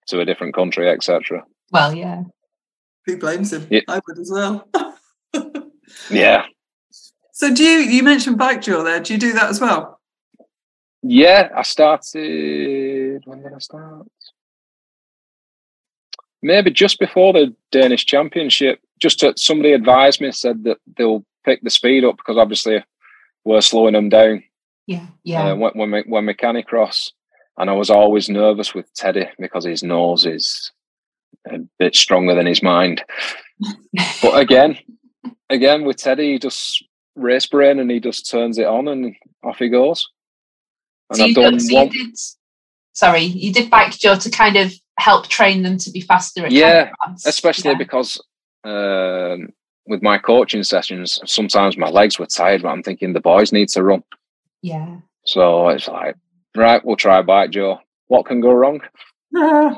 to 0.09 0.21
a 0.21 0.25
different 0.25 0.55
country, 0.55 0.89
etc. 0.91 1.45
Well, 1.71 1.95
yeah. 1.95 2.23
Who 3.07 3.19
blames 3.19 3.53
him? 3.53 3.67
Yeah. 3.71 3.81
I 3.89 4.01
would 4.07 4.19
as 4.19 4.31
well. 4.31 4.69
Yeah, 6.11 6.45
so 7.39 7.55
do 7.55 7.63
you 7.63 7.79
you 7.79 8.03
mentioned 8.03 8.37
bike 8.37 8.63
drill 8.63 8.83
there? 8.83 8.99
Do 8.99 9.13
you 9.13 9.19
do 9.21 9.33
that 9.35 9.49
as 9.49 9.61
well? 9.61 9.98
Yeah. 11.03 11.51
I 11.55 11.63
started. 11.63 13.23
When 13.25 13.43
did 13.43 13.53
I 13.53 13.59
start? 13.59 14.07
Maybe 16.43 16.71
just 16.71 16.99
before 16.99 17.33
the 17.33 17.55
Danish 17.73 18.07
Championship. 18.07 18.81
Just 19.01 19.21
to, 19.21 19.33
somebody 19.37 19.73
advised 19.73 20.21
me 20.21 20.33
said 20.33 20.65
that 20.65 20.79
they'll 20.97 21.25
pick 21.45 21.63
the 21.63 21.71
speed 21.71 22.05
up 22.05 22.17
because 22.17 22.37
obviously 22.37 22.85
we're 23.45 23.61
slowing 23.61 23.95
them 23.95 24.09
down 24.09 24.43
Yeah. 24.87 25.07
Yeah. 25.25 25.53
uh, 25.53 25.57
when 25.57 25.73
when 25.75 25.91
we 25.91 26.03
when 26.07 26.27
we 26.27 26.35
canicross. 26.35 27.11
And 27.57 27.69
I 27.69 27.73
was 27.73 27.91
always 27.91 28.29
nervous 28.29 28.73
with 28.73 28.93
Teddy 28.95 29.29
because 29.39 29.65
his 29.65 29.83
nose 29.83 30.25
is 30.27 30.71
a 31.51 31.59
bit 31.79 31.97
stronger 31.97 32.35
than 32.35 32.47
his 32.47 32.63
mind. 32.63 33.03
but 34.23 34.39
again, 34.39 34.79
again 35.51 35.85
with 35.85 35.97
Teddy, 35.97 36.33
he 36.33 36.39
just 36.39 36.85
race 37.17 37.47
brain 37.47 37.81
and 37.81 37.91
he 37.91 37.99
just 37.99 38.31
turns 38.31 38.59
it 38.59 38.67
on 38.67 38.87
and 38.87 39.15
off 39.43 39.59
he 39.59 39.69
goes. 39.69 40.09
And 41.11 41.17
so 41.19 41.23
I've 41.25 41.29
you, 41.31 41.35
done 41.35 41.53
did, 41.55 41.63
so 41.63 41.75
one. 41.75 41.89
did, 41.89 42.17
sorry, 42.93 43.23
you 43.23 43.53
did 43.53 43.71
bikejor 43.71 44.21
to 44.23 44.31
kind 44.31 44.57
of 44.57 44.73
help 44.99 45.29
train 45.29 45.63
them 45.63 45.79
to 45.79 45.91
be 45.91 46.01
faster 46.01 46.45
at 46.47 46.53
Yeah, 46.53 46.91
canicross. 46.91 47.27
especially 47.27 47.71
Yeah. 47.71 47.79
because 47.79 48.21
um, 48.65 49.49
with 49.87 50.03
my 50.03 50.19
coaching 50.19 50.63
sessions, 50.65 51.19
sometimes 51.25 51.77
my 51.79 51.89
legs 51.89 52.19
were 52.19 52.27
tired, 52.27 52.63
but 52.63 52.69
I'm 52.69 52.83
thinking 52.83 53.13
the 53.13 53.21
boys 53.21 53.53
need 53.53 53.69
to 53.71 53.83
run. 53.83 54.03
Yeah. 54.63 54.97
So 55.25 55.69
it's 55.69 55.89
like, 55.89 56.17
right, 56.57 56.85
we'll 56.85 56.97
try 56.97 57.23
bike, 57.23 57.51
Joe. 57.51 57.79
What 58.09 58.27
can 58.27 58.41
go 58.41 58.53
wrong? 58.53 58.81
and 59.33 59.77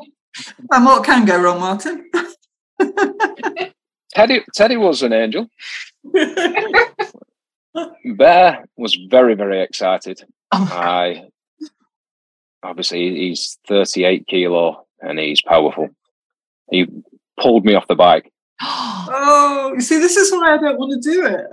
what 0.85 1.05
can 1.05 1.25
go 1.27 1.39
wrong, 1.41 1.61
Martin? 1.61 2.11
Teddy, 4.15 4.41
Teddy 4.55 4.77
was 4.77 5.03
an 5.03 5.13
angel. 5.13 5.49
Bear 8.17 8.65
was 8.77 8.95
very, 9.09 9.35
very 9.35 9.63
excited. 9.63 10.23
Oh, 10.53 10.69
I 10.73 11.29
obviously 12.63 13.15
he's 13.17 13.59
38 13.69 14.27
kilo 14.27 14.85
and 15.01 15.19
he's 15.19 15.43
powerful. 15.43 15.89
He 16.71 16.87
pulled 17.41 17.65
me 17.65 17.75
off 17.75 17.89
the 17.89 17.95
bike. 17.95 18.31
oh, 18.61 19.73
you 19.75 19.81
see, 19.81 19.99
this 19.99 20.17
is 20.17 20.33
why 20.33 20.55
I 20.55 20.59
don't 20.59 20.79
want 20.79 21.03
to 21.03 21.11
do 21.11 21.27
it. 21.27 21.47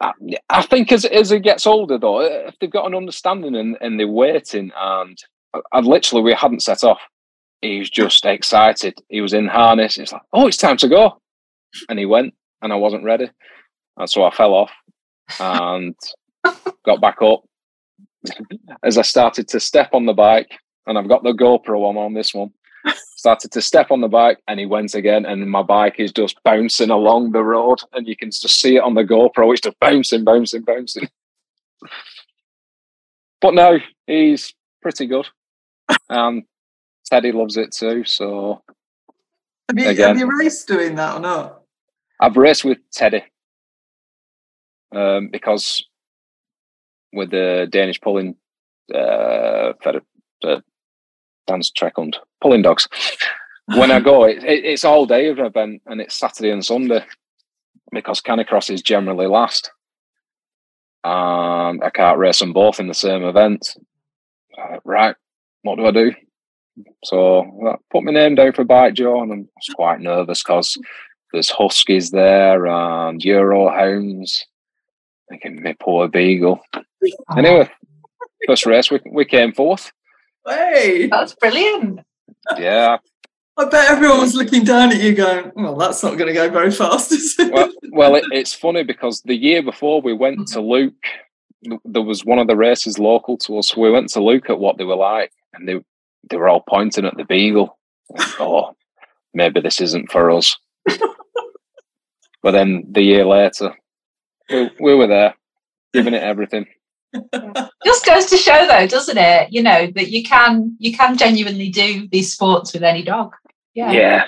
Uh, 0.00 0.10
I, 0.28 0.36
I 0.50 0.62
think 0.62 0.90
as 0.90 1.04
as 1.04 1.30
he 1.30 1.38
gets 1.38 1.66
older, 1.66 1.98
though, 1.98 2.20
uh, 2.22 2.48
if 2.48 2.58
they've 2.58 2.70
got 2.70 2.86
an 2.86 2.94
understanding 2.94 3.54
and, 3.54 3.76
and 3.80 4.00
they're 4.00 4.08
waiting, 4.08 4.72
and 4.76 5.18
I, 5.54 5.60
I 5.72 5.80
literally 5.80 6.24
we 6.24 6.34
hadn't 6.34 6.62
set 6.62 6.82
off. 6.82 7.00
He's 7.60 7.88
just 7.88 8.24
excited. 8.24 9.00
He 9.08 9.20
was 9.20 9.32
in 9.32 9.46
harness. 9.46 9.98
It's 9.98 10.12
like, 10.12 10.22
oh, 10.32 10.48
it's 10.48 10.56
time 10.56 10.76
to 10.78 10.88
go, 10.88 11.20
and 11.88 12.00
he 12.00 12.06
went, 12.06 12.34
and 12.62 12.72
I 12.72 12.76
wasn't 12.76 13.04
ready, 13.04 13.30
and 13.96 14.10
so 14.10 14.24
I 14.24 14.34
fell 14.34 14.54
off 14.54 14.72
and 15.40 15.94
got 16.84 17.00
back 17.00 17.20
up. 17.22 17.42
As 18.84 18.98
I 18.98 19.02
started 19.02 19.48
to 19.48 19.60
step 19.60 19.90
on 19.94 20.06
the 20.06 20.12
bike, 20.12 20.50
and 20.86 20.96
I've 20.98 21.08
got 21.08 21.22
the 21.22 21.32
GoPro 21.32 21.84
on 21.88 21.96
on 21.96 22.14
this 22.14 22.32
one. 22.34 22.50
Started 23.16 23.52
to 23.52 23.62
step 23.62 23.90
on 23.90 24.00
the 24.00 24.08
bike, 24.08 24.38
and 24.48 24.58
he 24.58 24.66
went 24.66 24.94
again, 24.94 25.24
and 25.24 25.48
my 25.48 25.62
bike 25.62 25.96
is 25.98 26.12
just 26.12 26.42
bouncing 26.44 26.90
along 26.90 27.32
the 27.32 27.42
road, 27.42 27.80
and 27.92 28.06
you 28.06 28.16
can 28.16 28.30
just 28.30 28.60
see 28.60 28.76
it 28.76 28.82
on 28.82 28.94
the 28.94 29.04
GoPro. 29.04 29.52
It's 29.52 29.60
just 29.60 29.78
bouncing, 29.80 30.24
bouncing, 30.24 30.62
bouncing. 30.62 31.08
But 33.40 33.54
no, 33.54 33.78
he's 34.06 34.54
pretty 34.82 35.06
good, 35.06 35.28
and 36.08 36.44
Teddy 37.06 37.32
loves 37.32 37.56
it 37.56 37.72
too. 37.72 38.04
So 38.04 38.62
Have 39.68 39.78
you, 39.78 39.88
Again. 39.88 40.08
have 40.08 40.18
you 40.18 40.38
raced 40.38 40.68
doing 40.68 40.94
that 40.96 41.16
or 41.16 41.20
not? 41.20 41.62
I've 42.20 42.36
raced 42.36 42.64
with 42.64 42.78
Teddy 42.92 43.24
um, 44.94 45.28
because 45.32 45.84
with 47.12 47.30
the 47.30 47.68
Danish 47.70 48.00
pulling 48.00 48.36
uh, 48.94 49.72
uh, 50.44 50.60
dance 51.46 51.70
track 51.70 51.94
and 51.96 52.16
pulling 52.40 52.62
dogs. 52.62 52.88
When 53.66 53.90
I 53.90 54.00
go, 54.10 54.24
it, 54.24 54.42
it, 54.44 54.64
it's 54.64 54.84
all 54.84 55.06
day 55.06 55.28
of 55.28 55.38
an 55.38 55.46
event, 55.46 55.82
and 55.86 56.00
it's 56.00 56.18
Saturday 56.18 56.50
and 56.50 56.64
Sunday 56.64 57.04
because 57.90 58.20
Canicross 58.20 58.72
is 58.72 58.82
generally 58.82 59.26
last. 59.26 59.70
And 61.04 61.82
I 61.82 61.90
can't 61.90 62.18
race 62.18 62.38
them 62.38 62.52
both 62.52 62.78
in 62.78 62.86
the 62.86 62.94
same 62.94 63.24
event. 63.24 63.76
Uh, 64.56 64.78
right, 64.84 65.16
what 65.62 65.76
do 65.76 65.86
I 65.86 65.90
do? 65.90 66.12
So 67.04 67.40
I 67.68 67.74
put 67.90 68.04
my 68.04 68.12
name 68.12 68.34
down 68.34 68.52
for 68.52 68.64
Bikejor, 68.64 69.22
and 69.22 69.32
I 69.32 69.36
was 69.36 69.74
quite 69.74 70.00
nervous 70.00 70.42
because 70.42 70.78
there's 71.32 71.50
huskies 71.50 72.10
there 72.10 72.66
and 72.66 73.22
Euro 73.24 73.68
hounds. 73.70 74.46
Thinking, 75.28 75.62
my 75.62 75.74
poor 75.80 76.08
beagle. 76.08 76.60
Anyway, 77.36 77.68
oh. 77.68 78.26
first 78.46 78.66
race 78.66 78.90
we 78.90 79.00
we 79.10 79.24
came 79.24 79.52
fourth. 79.52 79.92
Hey, 80.46 81.08
That's 81.08 81.34
brilliant. 81.36 82.00
Yeah, 82.56 82.98
I 83.56 83.66
bet 83.66 83.90
everyone 83.90 84.20
was 84.20 84.34
looking 84.34 84.64
down 84.64 84.92
at 84.92 85.00
you 85.00 85.14
going, 85.14 85.52
well, 85.54 85.76
that's 85.76 86.02
not 86.02 86.16
going 86.16 86.28
to 86.28 86.32
go 86.32 86.48
very 86.48 86.70
fast, 86.70 87.12
is 87.12 87.36
it? 87.38 87.52
well, 87.52 87.70
well, 87.90 88.14
it, 88.14 88.24
it's 88.32 88.54
funny 88.54 88.82
because 88.82 89.20
the 89.22 89.36
year 89.36 89.62
before 89.62 90.00
we 90.00 90.14
went 90.14 90.48
to 90.48 90.58
mm-hmm. 90.58 90.68
Luke, 90.68 91.80
there 91.84 92.02
was 92.02 92.24
one 92.24 92.38
of 92.38 92.46
the 92.46 92.56
races 92.56 92.98
local 92.98 93.36
to 93.38 93.58
us. 93.58 93.76
We 93.76 93.90
went 93.90 94.08
to 94.10 94.22
Luke 94.22 94.48
at 94.48 94.58
what 94.58 94.78
they 94.78 94.84
were 94.84 94.96
like, 94.96 95.32
and 95.52 95.68
they 95.68 95.84
they 96.30 96.36
were 96.36 96.48
all 96.48 96.64
pointing 96.66 97.04
at 97.04 97.16
the 97.16 97.24
beagle. 97.24 97.78
oh, 98.40 98.74
maybe 99.34 99.60
this 99.60 99.80
isn't 99.80 100.10
for 100.10 100.30
us. 100.30 100.56
but 102.42 102.52
then 102.52 102.84
the 102.90 103.02
year 103.02 103.26
later, 103.26 103.76
we, 104.48 104.70
we 104.80 104.94
were 104.94 105.06
there, 105.06 105.34
giving 105.92 106.14
it 106.14 106.22
everything. 106.22 106.66
Just 107.84 108.06
goes 108.06 108.26
to 108.26 108.36
show 108.36 108.66
though, 108.66 108.86
doesn't 108.86 109.18
it? 109.18 109.52
You 109.52 109.62
know, 109.62 109.88
that 109.94 110.10
you 110.10 110.22
can 110.22 110.76
you 110.78 110.96
can 110.96 111.16
genuinely 111.16 111.68
do 111.68 112.08
these 112.10 112.32
sports 112.32 112.72
with 112.72 112.82
any 112.82 113.02
dog. 113.02 113.34
Yeah. 113.74 113.92
yeah, 113.92 114.24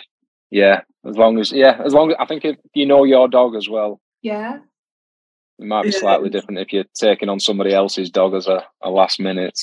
yeah. 0.50 0.80
As 1.06 1.16
long 1.16 1.38
as 1.38 1.52
yeah, 1.52 1.80
as 1.84 1.92
long 1.92 2.10
as 2.10 2.16
I 2.18 2.26
think 2.26 2.44
if 2.44 2.56
you 2.74 2.86
know 2.86 3.04
your 3.04 3.28
dog 3.28 3.54
as 3.56 3.68
well, 3.68 4.00
Yeah. 4.22 4.58
it 5.58 5.66
might 5.66 5.82
be 5.82 5.90
Yeah. 5.90 5.98
slightly 5.98 6.30
different 6.30 6.60
if 6.60 6.72
you're 6.72 6.84
taking 6.94 7.28
on 7.28 7.40
somebody 7.40 7.74
else's 7.74 8.10
dog 8.10 8.34
as 8.34 8.46
a, 8.48 8.64
a 8.82 8.90
last 8.90 9.20
minute. 9.20 9.60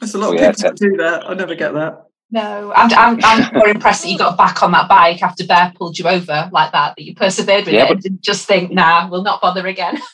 There's 0.00 0.14
a 0.14 0.18
lot 0.18 0.28
oh, 0.28 0.34
of 0.34 0.40
Oh, 0.40 0.42
yeah, 0.42 0.52
people 0.52 0.70
that 0.70 0.76
do 0.78 0.96
that. 0.98 1.28
I 1.28 1.34
never 1.34 1.54
get 1.56 1.74
that. 1.74 2.04
No, 2.30 2.72
I'm, 2.76 2.92
I'm, 2.92 3.18
I'm 3.24 3.54
more 3.54 3.68
impressed 3.68 4.02
that 4.02 4.10
you 4.10 4.18
got 4.18 4.36
back 4.36 4.62
on 4.62 4.70
that 4.72 4.86
bike 4.88 5.22
after 5.22 5.46
Bear 5.46 5.72
pulled 5.74 5.98
you 5.98 6.06
over 6.06 6.50
like 6.52 6.72
that, 6.72 6.94
that 6.96 7.02
you 7.02 7.14
persevered 7.14 7.64
with 7.64 7.74
Yeah, 7.74 7.86
it 7.86 7.90
and 7.90 8.02
didn't 8.02 8.20
just 8.20 8.46
think, 8.46 8.70
nah, 8.70 9.08
we'll 9.08 9.22
not 9.22 9.40
bother 9.40 9.66
again. 9.66 9.98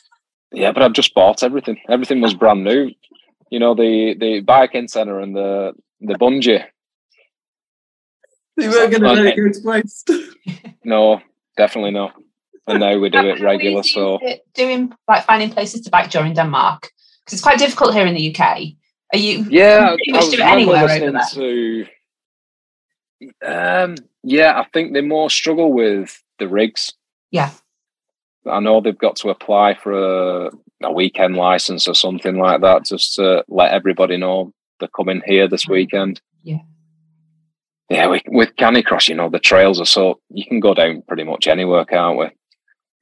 Yeah, 0.51 0.71
but 0.71 0.83
I've 0.83 0.93
just 0.93 1.13
bought 1.13 1.43
everything. 1.43 1.79
Everything 1.89 2.21
was 2.21 2.33
brand 2.33 2.63
new. 2.63 2.91
You 3.49 3.59
know 3.59 3.75
the 3.75 4.15
the 4.19 4.41
biking 4.41 4.87
center 4.87 5.19
and 5.19 5.35
the 5.35 5.73
the 6.01 6.15
bungee. 6.15 6.63
You 8.57 8.69
weren't 8.69 8.91
going 8.91 9.03
to 9.03 9.23
let 9.23 9.25
it 9.25 9.35
go 9.35 9.51
to 9.51 9.67
waste. 9.67 10.11
No, 10.85 11.19
definitely 11.57 11.91
no. 11.91 12.11
And 12.67 12.79
now 12.79 12.97
we 12.99 13.09
do 13.09 13.17
it 13.17 13.37
How 13.39 13.43
regular. 13.43 13.81
So 13.81 14.19
doing 14.53 14.93
like 15.07 15.25
finding 15.25 15.49
places 15.49 15.81
to 15.81 15.89
bike 15.89 16.11
during 16.11 16.33
Denmark 16.33 16.91
because 17.25 17.33
it's 17.33 17.41
quite 17.41 17.57
difficult 17.57 17.95
here 17.95 18.05
in 18.05 18.13
the 18.13 18.35
UK. 18.35 18.39
Are 19.13 19.17
you? 19.17 19.45
yeah, 19.49 19.95
pretty 19.95 20.11
I 20.11 20.13
much 20.13 20.25
was 20.25 20.33
do 20.33 20.41
it 20.41 20.45
anywhere 20.45 20.83
over 20.83 21.11
listening 21.11 21.87
to. 23.41 23.45
Um, 23.45 23.95
yeah, 24.23 24.59
I 24.59 24.65
think 24.73 24.93
they 24.93 25.01
more 25.01 25.29
struggle 25.29 25.73
with 25.73 26.21
the 26.37 26.47
rigs. 26.47 26.93
Yeah. 27.31 27.51
I 28.49 28.59
know 28.59 28.81
they've 28.81 28.97
got 28.97 29.15
to 29.17 29.29
apply 29.29 29.75
for 29.75 29.91
a, 30.47 30.51
a 30.83 30.91
weekend 30.91 31.35
license 31.35 31.87
or 31.87 31.95
something 31.95 32.37
like 32.37 32.61
that, 32.61 32.85
just 32.85 33.15
to 33.15 33.43
let 33.47 33.71
everybody 33.71 34.17
know 34.17 34.53
they're 34.79 34.89
coming 34.89 35.21
here 35.25 35.47
this 35.47 35.67
weekend. 35.67 36.21
Yeah. 36.43 36.59
Yeah, 37.89 38.07
we, 38.09 38.21
with 38.27 38.55
Canicross, 38.55 39.07
you 39.07 39.15
know, 39.15 39.29
the 39.29 39.39
trails 39.39 39.79
are 39.79 39.85
so 39.85 40.19
you 40.29 40.45
can 40.45 40.59
go 40.59 40.73
down 40.73 41.03
pretty 41.07 41.23
much 41.23 41.47
anywhere, 41.47 41.85
can't 41.85 42.17
we? 42.17 42.29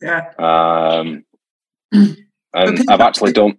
Yeah. 0.01 0.29
Um, 0.39 1.23
And 2.55 2.77
people- 2.77 2.93
I've 2.93 3.01
actually 3.01 3.31
done. 3.31 3.57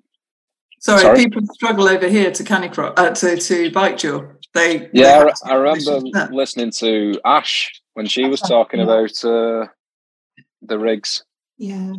Sorry, 0.79 1.01
Sorry? 1.01 1.19
people 1.25 1.43
struggle 1.55 1.89
over 1.89 2.07
here 2.09 2.31
to 2.31 2.45
canicross 2.45 2.93
uh, 2.99 3.11
to 3.11 3.37
to 3.39 3.71
bike 3.73 3.97
jaw. 3.99 4.21
They 4.53 4.89
Yeah, 4.93 5.03
they 5.03 5.05
I, 5.05 5.09
have 5.17 5.25
re- 5.25 5.33
to 5.33 5.51
I 5.51 5.55
remember 5.55 5.81
permission 5.85 6.13
for 6.13 6.19
that. 6.19 6.33
listening 6.33 6.71
to 6.73 7.21
Ash 7.25 7.73
when 7.95 8.07
she 8.07 8.27
was 8.27 8.41
talking 8.41 8.81
about 8.81 9.25
uh, 9.25 9.67
the 10.63 10.79
rigs 10.79 11.25
Yeah. 11.59 11.93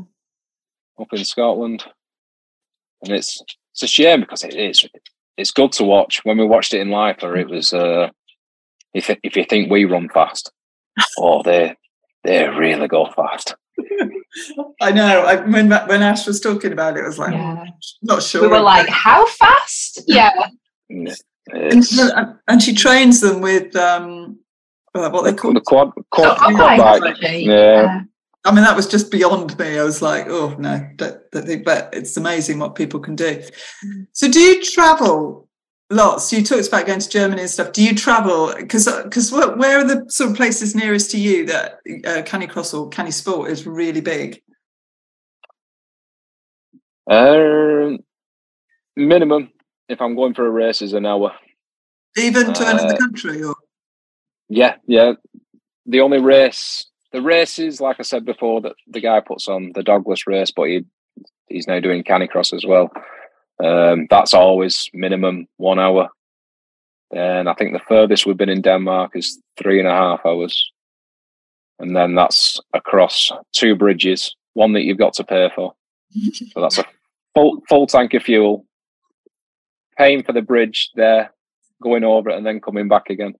up 1.00 1.08
in 1.14 1.26
Scotland, 1.26 1.84
and 3.02 3.12
it's 3.14 3.42
it's 3.74 3.84
a 3.84 3.88
shame 3.88 4.22
because 4.22 4.44
it 4.44 4.54
is 4.56 4.88
it's 5.38 5.52
good 5.52 5.72
to 5.74 5.84
watch. 5.84 6.22
When 6.24 6.38
we 6.38 6.46
watched 6.46 6.74
it 6.74 6.82
in 6.82 6.90
Lifer, 6.90 7.36
it 7.38 7.50
was 7.50 7.74
uh, 7.74 8.10
if 8.94 9.10
if 9.24 9.36
you 9.36 9.44
think 9.46 9.70
we 9.72 9.86
run 9.86 10.10
fast, 10.10 10.52
oh 11.20 11.42
they 11.44 11.76
they 12.24 12.48
really 12.48 12.88
go 12.88 13.06
fast. 13.16 13.56
I 14.82 14.92
know. 14.92 15.22
I, 15.26 15.36
when 15.42 15.70
when 15.70 16.02
Ash 16.02 16.26
was 16.28 16.40
talking 16.40 16.72
about 16.72 16.98
it, 16.98 17.04
I 17.04 17.08
was 17.08 17.20
like, 17.20 17.34
Yeah. 17.34 17.56
"Hmm, 17.66 17.70
not 18.02 18.24
sure. 18.24 18.42
We 18.44 18.48
were 18.48 18.60
like, 18.62 18.88
how 18.90 19.26
fast? 19.28 20.02
Yeah. 20.08 20.32
and, 20.90 21.88
and 22.48 22.62
she 22.64 22.74
trains 22.74 23.22
them 23.22 23.42
with 23.42 23.76
um, 23.76 24.40
uh, 24.94 25.10
what 25.10 25.24
they 25.24 25.34
call. 25.34 25.54
the 25.54 25.62
quad 25.62 25.92
quad, 26.12 26.38
So, 26.38 26.44
quad 26.46 26.56
quite 26.56 26.78
bike. 27.02 27.04
actually. 27.12 27.46
Yeah. 27.46 28.02
I 28.46 28.54
mean, 28.54 28.64
that 28.64 28.76
was 28.76 28.88
just 28.88 29.10
beyond 29.12 29.58
me. 29.58 29.80
I 29.80 29.84
was 29.84 30.02
like, 30.02 30.28
oh 30.28 30.56
no, 30.60 30.88
don't, 30.96 31.20
don't 31.32 31.46
think, 31.46 31.66
but 31.66 31.90
it's 31.94 32.16
amazing 32.16 32.60
what 32.60 32.76
people 32.76 33.00
can 33.00 33.16
do. 33.16 33.42
So, 34.14 34.30
do 34.30 34.40
you 34.40 34.64
travel 34.64 35.50
lots? 35.90 36.32
You 36.32 36.44
talked 36.44 36.68
about 36.68 36.86
going 36.86 37.00
to 37.00 37.10
Germany 37.10 37.42
and 37.42 37.50
stuff. 37.50 37.74
Do 37.74 37.84
you 37.84 37.96
travel? 37.96 38.54
Because 38.56 38.88
because 39.04 39.32
where, 39.32 39.56
where 39.56 39.80
are 39.80 39.84
the 39.84 40.06
sort 40.10 40.30
of 40.30 40.38
places 40.38 40.76
nearest 40.76 41.10
to 41.12 41.20
you 41.20 41.46
that 41.48 41.80
uh, 42.06 42.22
Canicross 42.22 42.74
or 42.78 42.88
Canny 42.90 43.12
Sport 43.12 43.50
is 43.50 43.66
really 43.66 44.02
big? 44.02 44.42
Um, 47.10 48.00
minimum 48.96 49.52
if 49.90 50.02
I'm 50.02 50.16
going 50.16 50.34
for 50.34 50.46
a 50.46 50.50
race 50.50 50.82
is 50.82 50.94
an 50.94 51.06
hour. 51.06 51.34
Even 52.18 52.54
to 52.54 52.64
another 52.70 52.94
Uh, 52.94 52.98
country, 52.98 53.44
or 53.44 53.56
Yeah, 54.50 54.76
yeah. 54.88 55.14
The 55.86 56.02
only 56.02 56.20
race, 56.20 56.86
the 57.16 57.22
races, 57.22 57.80
like 57.80 57.96
I 58.00 58.04
said 58.04 58.26
before, 58.26 58.60
that 58.62 58.74
the 58.88 59.00
guy 59.00 59.22
puts 59.22 59.48
on 59.48 59.72
the 59.74 59.82
dogless 59.84 60.28
race, 60.28 60.52
but 60.52 60.66
he 60.68 60.86
he's 61.48 61.66
now 61.68 61.80
doing 61.80 62.04
canicross 62.04 62.54
as 62.54 62.66
well. 62.66 62.92
Um, 63.64 64.08
that's 64.10 64.34
always 64.34 64.90
minimum 64.94 65.48
one 65.56 65.80
hour. 65.80 66.10
And 67.12 67.48
I 67.48 67.54
think 67.54 67.72
the 67.72 67.88
furthest 67.88 68.26
we've 68.26 68.36
been 68.36 68.50
in 68.50 68.62
Denmark 68.62 69.12
is 69.16 69.42
three 69.58 69.80
and 69.80 69.88
a 69.88 69.92
half 69.92 70.26
hours. 70.26 70.72
And 71.80 71.96
then 71.96 72.16
that's 72.16 72.60
across 72.74 73.32
two 73.54 73.76
bridges, 73.76 74.36
one 74.54 74.74
that 74.74 74.84
you've 74.84 74.98
got 74.98 75.14
to 75.14 75.24
pay 75.24 75.50
for. 75.56 75.74
So 76.54 76.62
that's 76.62 76.80
a 76.80 76.86
full 77.34 77.62
full 77.70 77.88
tank 77.88 78.14
of 78.14 78.24
fuel, 78.24 78.66
paying 79.98 80.24
for 80.24 80.34
the 80.34 80.42
bridge 80.42 80.90
there, 80.96 81.34
going 81.82 82.04
over 82.04 82.30
it, 82.30 82.38
and 82.38 82.46
then 82.46 82.60
coming 82.62 82.88
back 82.90 83.10
again. 83.10 83.36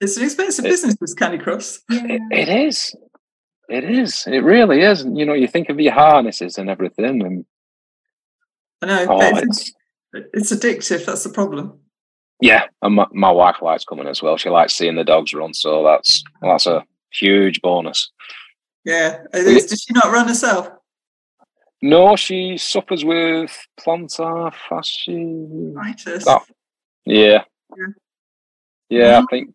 it's 0.00 0.16
an 0.16 0.24
expensive 0.24 0.64
It- 0.64 0.68
business. 0.68 0.96
This 1.00 1.14
Canicross. 1.14 1.80
It, 1.90 2.20
it 2.32 2.48
is. 2.66 2.94
It 3.70 3.84
is. 3.84 4.24
It 4.26 4.40
really 4.42 4.80
is. 4.82 5.02
And, 5.02 5.16
You 5.16 5.24
know, 5.24 5.32
you 5.34 5.46
think 5.46 5.68
of 5.68 5.78
your 5.80 5.92
harnesses 5.92 6.58
and 6.58 6.68
everything, 6.68 7.22
and 7.22 7.44
I 8.82 8.86
know. 8.86 9.06
oh, 9.10 9.36
it's, 9.36 9.72
it's 10.12 10.52
it's 10.52 10.52
addictive. 10.52 11.06
That's 11.06 11.22
the 11.24 11.30
problem. 11.30 11.78
yeah. 12.40 12.64
And 12.82 12.94
my, 12.96 13.06
my 13.12 13.30
wife 13.30 13.62
likes 13.62 13.84
coming 13.84 14.08
as 14.08 14.22
well. 14.22 14.36
She 14.36 14.48
likes 14.50 14.74
seeing 14.74 14.96
the 14.96 15.04
dogs 15.04 15.32
run, 15.32 15.54
so 15.54 15.84
that's 15.84 16.22
that's 16.42 16.66
a 16.66 16.84
huge 17.12 17.60
bonus. 17.62 18.10
Yeah, 18.84 19.18
is. 19.34 19.66
Did 19.66 19.78
she 19.80 19.92
not 19.94 20.10
run 20.12 20.26
herself? 20.28 20.70
No, 21.82 22.16
she 22.16 22.56
suffers 22.58 23.04
with 23.04 23.56
plantar 23.78 24.52
fasciitis. 24.68 26.24
Oh. 26.26 26.40
Yeah. 27.06 27.44
Yeah. 27.76 27.86
Yeah, 28.88 29.18
I 29.18 29.20
Mhm. 29.22 29.26
think 29.30 29.54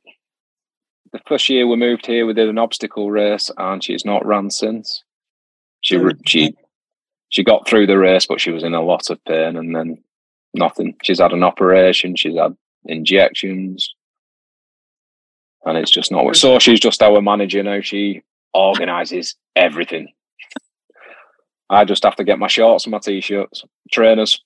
the 1.16 1.22
first 1.30 1.48
year 1.48 1.66
we 1.66 1.78
moved 1.78 2.06
here, 2.06 2.26
we 2.26 2.34
did 2.34 2.50
an 2.50 2.58
obstacle 2.58 3.10
race, 3.10 3.50
and 3.58 3.82
she's 3.82 4.04
not 4.04 4.26
ran 4.26 4.50
since. 4.50 5.04
She 5.80 5.98
Oh, 5.98 6.10
she 6.26 6.54
she 7.30 7.44
got 7.44 7.68
through 7.68 7.88
the 7.88 7.98
race, 7.98 8.26
but 8.26 8.42
she 8.42 8.52
was 8.52 8.64
in 8.64 8.74
a 8.74 8.84
lot 8.84 9.10
of 9.10 9.24
pain, 9.24 9.56
and 9.56 9.74
then 9.74 10.04
nothing. 10.54 10.96
She's 11.04 11.20
had 11.20 11.32
an 11.32 11.44
operation. 11.44 12.18
She's 12.18 12.38
had 12.38 12.58
injections, 12.84 13.96
and 15.64 15.78
it's 15.78 15.92
just 15.92 16.12
not. 16.12 16.36
So 16.36 16.60
she's 16.60 16.82
just 16.82 17.02
our 17.02 17.22
manager 17.22 17.64
now. 17.64 17.80
She 17.80 18.22
organises 18.54 19.38
everything. 19.56 20.10
I 21.70 21.86
just 21.86 22.04
have 22.04 22.18
to 22.18 22.26
get 22.26 22.40
my 22.40 22.48
shorts 22.48 22.86
and 22.86 22.92
my 22.92 23.00
t-shirts, 23.00 23.64
trainers. 23.90 24.42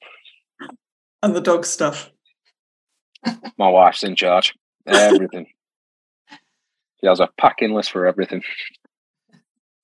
And 1.23 1.35
the 1.35 1.41
dog 1.41 1.65
stuff. 1.65 2.11
My 3.57 3.69
wife's 3.69 4.03
in 4.03 4.15
charge. 4.15 4.53
Everything. 4.85 5.47
she 7.01 7.07
has 7.07 7.19
a 7.19 7.29
packing 7.37 7.73
list 7.73 7.91
for 7.91 8.05
everything. 8.05 8.41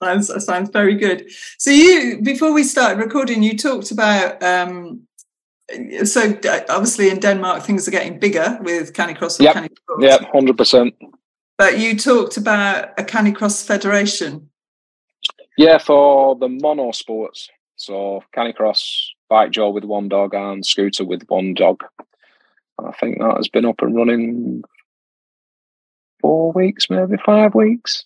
Sounds 0.04 0.46
sounds 0.46 0.70
very 0.70 0.96
good. 0.96 1.30
So 1.58 1.72
you, 1.72 2.20
before 2.22 2.52
we 2.54 2.64
started 2.64 3.00
recording, 3.00 3.44
you 3.44 3.58
talked 3.58 3.92
about. 3.92 4.42
Um, 4.44 5.08
so 6.04 6.22
uh, 6.22 6.60
obviously 6.70 7.10
in 7.10 7.20
Denmark 7.20 7.64
things 7.64 7.88
are 7.88 7.92
getting 7.92 8.20
bigger 8.20 8.60
with 8.62 8.94
Canicross 8.94 9.40
and 9.40 9.46
Yep. 9.46 9.56
Canicross. 9.56 10.02
Yeah, 10.02 10.18
hundred 10.32 10.58
percent. 10.58 10.94
But 11.58 11.80
you 11.80 11.98
talked 11.98 12.38
about 12.38 12.90
a 13.00 13.04
Canicross 13.04 13.66
federation. 13.66 14.50
Yeah, 15.58 15.78
for 15.78 16.36
the 16.36 16.50
mono 16.50 16.92
sports. 16.92 17.50
So 17.78 18.22
canicross, 18.36 19.10
bikejor 19.32 19.74
with 19.74 19.86
one 19.86 20.10
dog, 20.10 20.34
and 20.34 20.66
scooter 20.66 21.06
with 21.06 21.24
one 21.30 21.54
dog. 21.54 21.84
I 22.78 22.92
think 23.00 23.20
that 23.20 23.38
has 23.38 23.48
been 23.48 23.66
up 23.66 23.82
and 23.82 23.96
running 23.96 24.64
four 26.26 26.52
weeks, 26.54 26.90
maybe 26.90 27.18
five 27.24 27.54
weeks. 27.54 28.04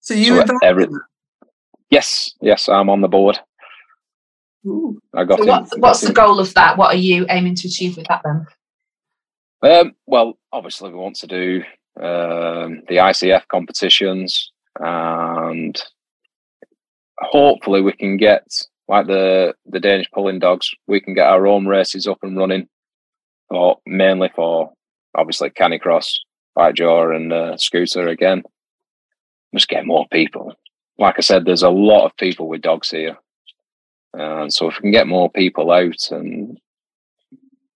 So 0.00 0.14
you 0.14 0.36
So 0.36 0.40
involved 0.42 0.64
every- 0.64 0.86
Yes, 1.90 2.32
yes, 2.40 2.68
I'm 2.68 2.88
on 2.90 3.00
the 3.00 3.08
board. 3.08 3.38
Ooh. 4.66 5.00
I 5.14 5.24
got 5.24 5.38
So 5.38 5.42
in- 5.44 5.48
what's, 5.48 5.74
got 5.76 6.00
the 6.00 6.06
in- 6.08 6.12
goal 6.14 6.38
of 6.38 6.54
that? 6.54 6.76
What 6.78 6.94
are 6.94 6.98
you 7.10 7.26
aiming 7.30 7.56
to 7.56 7.66
achieve 7.68 7.96
with 7.96 8.06
that 8.08 8.22
then? 8.24 8.46
Um, 9.62 9.92
well, 10.06 10.38
obviously, 10.52 10.90
we 10.90 10.98
want 10.98 11.16
to 11.16 11.26
do 11.26 11.62
um, 12.00 12.82
the 12.88 12.98
ICF 13.10 13.48
competitions, 13.48 14.52
and 14.78 15.76
hopefully, 17.18 17.80
we 17.80 17.92
can 17.92 18.16
get 18.18 18.44
like 18.86 19.06
the 19.08 19.54
the 19.66 19.80
Danish 19.80 20.06
pulling 20.14 20.38
dogs. 20.38 20.70
We 20.86 21.00
can 21.00 21.14
get 21.14 21.26
our 21.26 21.46
own 21.46 21.66
races 21.66 22.06
up 22.06 22.18
and 22.22 22.36
running, 22.36 22.68
or 23.50 23.78
mainly 23.86 24.30
for 24.36 24.70
obviously 25.16 25.50
Canicross, 25.50 26.14
bikejor, 26.58 27.14
and 27.14 27.32
uh, 27.32 27.56
scooter 27.56 28.08
again. 28.08 28.42
Just 29.54 29.68
get 29.68 29.86
more 29.86 30.06
people. 30.12 30.54
Like 30.98 31.14
I 31.18 31.20
said, 31.20 31.44
there's 31.44 31.62
a 31.62 31.70
lot 31.70 32.04
of 32.04 32.16
people 32.16 32.48
with 32.48 32.60
dogs 32.62 32.90
here, 32.90 33.16
and 34.12 34.52
so 34.52 34.68
if 34.68 34.76
we 34.76 34.82
can 34.82 34.90
get 34.90 35.06
more 35.06 35.30
people 35.30 35.70
out 35.70 36.10
and 36.10 36.58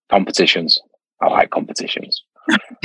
competitions, 0.09 0.81
I 1.21 1.29
like 1.29 1.49
competitions. 1.49 2.23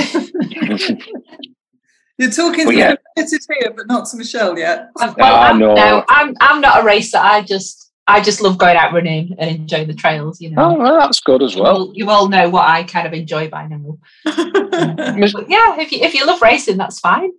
You're 2.18 2.30
talking 2.30 2.66
Well, 2.66 2.74
to 2.74 2.78
yeah. 2.78 2.94
the 3.16 3.56
here, 3.60 3.72
but 3.76 3.86
not 3.86 4.08
to 4.08 4.16
Michelle 4.16 4.58
yet. 4.58 4.88
Well, 4.96 5.14
I'm, 5.20 5.58
no. 5.58 5.74
no, 5.74 6.04
I'm 6.08 6.34
I'm 6.40 6.60
not 6.60 6.82
a 6.82 6.84
racer. 6.84 7.18
I 7.18 7.42
just 7.42 7.87
I 8.08 8.20
just 8.20 8.40
love 8.40 8.58
going 8.58 8.76
out 8.76 8.92
running 8.92 9.34
and 9.38 9.50
enjoying 9.50 9.86
the 9.86 9.94
trails. 9.94 10.40
You 10.40 10.50
know, 10.50 10.62
Oh, 10.64 10.74
well, 10.78 10.98
that's 10.98 11.20
good 11.20 11.42
as 11.42 11.54
you, 11.54 11.62
well. 11.62 11.76
all, 11.76 11.92
you 11.94 12.10
all 12.10 12.28
know 12.28 12.48
what 12.48 12.66
I 12.68 12.82
kind 12.84 13.06
of 13.06 13.12
enjoy 13.12 13.48
by 13.48 13.66
now. 13.68 13.98
Mis- 15.16 15.32
But 15.34 15.48
yeah, 15.50 15.78
if 15.80 15.92
you 15.92 16.00
if 16.00 16.14
you 16.14 16.26
love 16.26 16.42
racing, 16.42 16.76
that's 16.78 16.98
fine. 17.00 17.30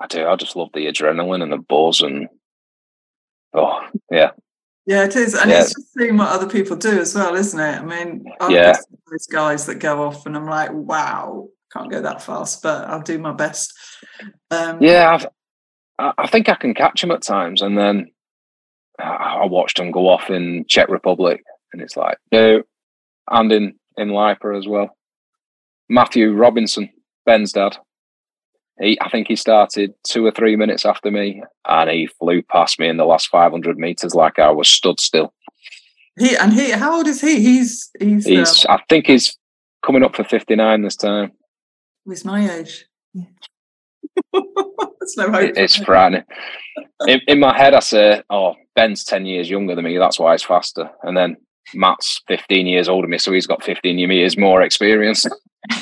I 0.00 0.06
do. 0.06 0.26
I 0.26 0.36
just 0.36 0.56
love 0.56 0.68
the 0.74 0.86
adrenaline 0.86 1.42
and 1.42 1.52
the 1.52 1.58
buzz 1.58 2.00
and 2.02 2.28
oh 3.52 3.80
yeah, 4.10 4.30
Yeah, 4.86 5.04
it 5.04 5.16
is, 5.16 5.34
and 5.34 5.50
Yeah. 5.50 5.60
it's 5.62 5.74
just 5.74 5.92
seeing 5.94 6.16
what 6.16 6.28
other 6.28 6.48
people 6.48 6.76
do 6.76 6.98
as 7.00 7.14
well, 7.14 7.34
isn't 7.34 7.58
it? 7.60 7.80
I 7.80 7.84
mean, 7.84 8.24
I've 8.40 8.50
Yeah. 8.50 8.72
got 8.72 8.80
those 9.10 9.26
guys 9.26 9.66
that 9.66 9.76
go 9.76 10.02
off, 10.04 10.26
and 10.26 10.36
I'm 10.36 10.46
like, 10.46 10.70
wow, 10.72 11.48
can't 11.72 11.90
go 11.90 12.00
that 12.02 12.22
fast, 12.22 12.62
but 12.62 12.86
I'll 12.88 13.02
do 13.02 13.18
my 13.18 13.32
best. 13.32 13.72
Um, 14.50 14.78
yeah. 14.82 15.10
I've, 15.14 15.26
I 15.98 16.12
I 16.18 16.26
think 16.26 16.48
I 16.48 16.54
can 16.54 16.74
catch 16.74 17.00
them 17.00 17.10
at 17.12 17.22
times, 17.22 17.62
and 17.62 17.78
then 17.78 18.10
I 18.98 19.44
watched 19.46 19.78
them 19.78 19.90
go 19.90 20.08
off 20.08 20.30
in 20.30 20.64
Czech 20.68 20.88
Republic, 20.88 21.42
and 21.72 21.82
it's 21.82 21.96
like 21.96 22.18
no, 22.32 22.62
and 23.30 23.52
in 23.52 23.74
in 23.96 24.10
Liper 24.10 24.52
as 24.52 24.66
well. 24.68 24.96
Matthew 25.88 26.32
Robinson, 26.32 26.90
Ben's 27.26 27.52
dad. 27.52 27.76
He, 28.80 28.98
I 29.00 29.08
think 29.08 29.28
he 29.28 29.36
started 29.36 29.94
two 30.04 30.26
or 30.26 30.32
three 30.32 30.56
minutes 30.56 30.84
after 30.84 31.10
me, 31.10 31.42
and 31.68 31.90
he 31.90 32.08
flew 32.18 32.42
past 32.42 32.80
me 32.80 32.88
in 32.88 32.96
the 32.96 33.04
last 33.04 33.28
500 33.28 33.78
meters 33.78 34.16
like 34.16 34.40
I 34.40 34.50
was 34.50 34.68
stood 34.68 34.98
still. 34.98 35.32
he 36.18 36.34
and 36.36 36.52
he. 36.52 36.72
How 36.72 36.96
old 36.96 37.06
is 37.06 37.20
he? 37.20 37.40
He's 37.40 37.90
he's 38.00 38.26
He's, 38.26 38.66
um, 38.66 38.76
I 38.76 38.82
think 38.88 39.06
he's 39.06 39.36
coming 39.84 40.02
up 40.02 40.16
for 40.16 40.24
59 40.24 40.82
this 40.82 40.96
time. 40.96 41.32
he's 42.04 42.24
my 42.24 42.50
age. 42.58 42.86
There's 44.32 45.16
no 45.16 45.30
hope. 45.30 45.42
It- 45.50 45.58
it's 45.58 45.76
frightening. 45.76 46.24
In, 47.06 47.20
in 47.28 47.38
my 47.40 47.56
head, 47.56 47.74
I 47.74 47.80
say, 47.80 48.22
"Oh, 48.30 48.54
Ben's 48.74 49.04
ten 49.04 49.26
years 49.26 49.50
younger 49.50 49.74
than 49.74 49.84
me. 49.84 49.98
That's 49.98 50.18
why 50.18 50.32
he's 50.32 50.42
faster." 50.42 50.90
And 51.02 51.16
then 51.16 51.36
Matt's 51.74 52.20
15 52.28 52.66
years 52.66 52.88
older 52.88 53.06
than 53.06 53.12
me, 53.12 53.18
so 53.18 53.32
he's 53.32 53.46
got 53.46 53.64
15 53.64 53.98
years 53.98 54.36
more 54.36 54.62
experience. 54.62 55.26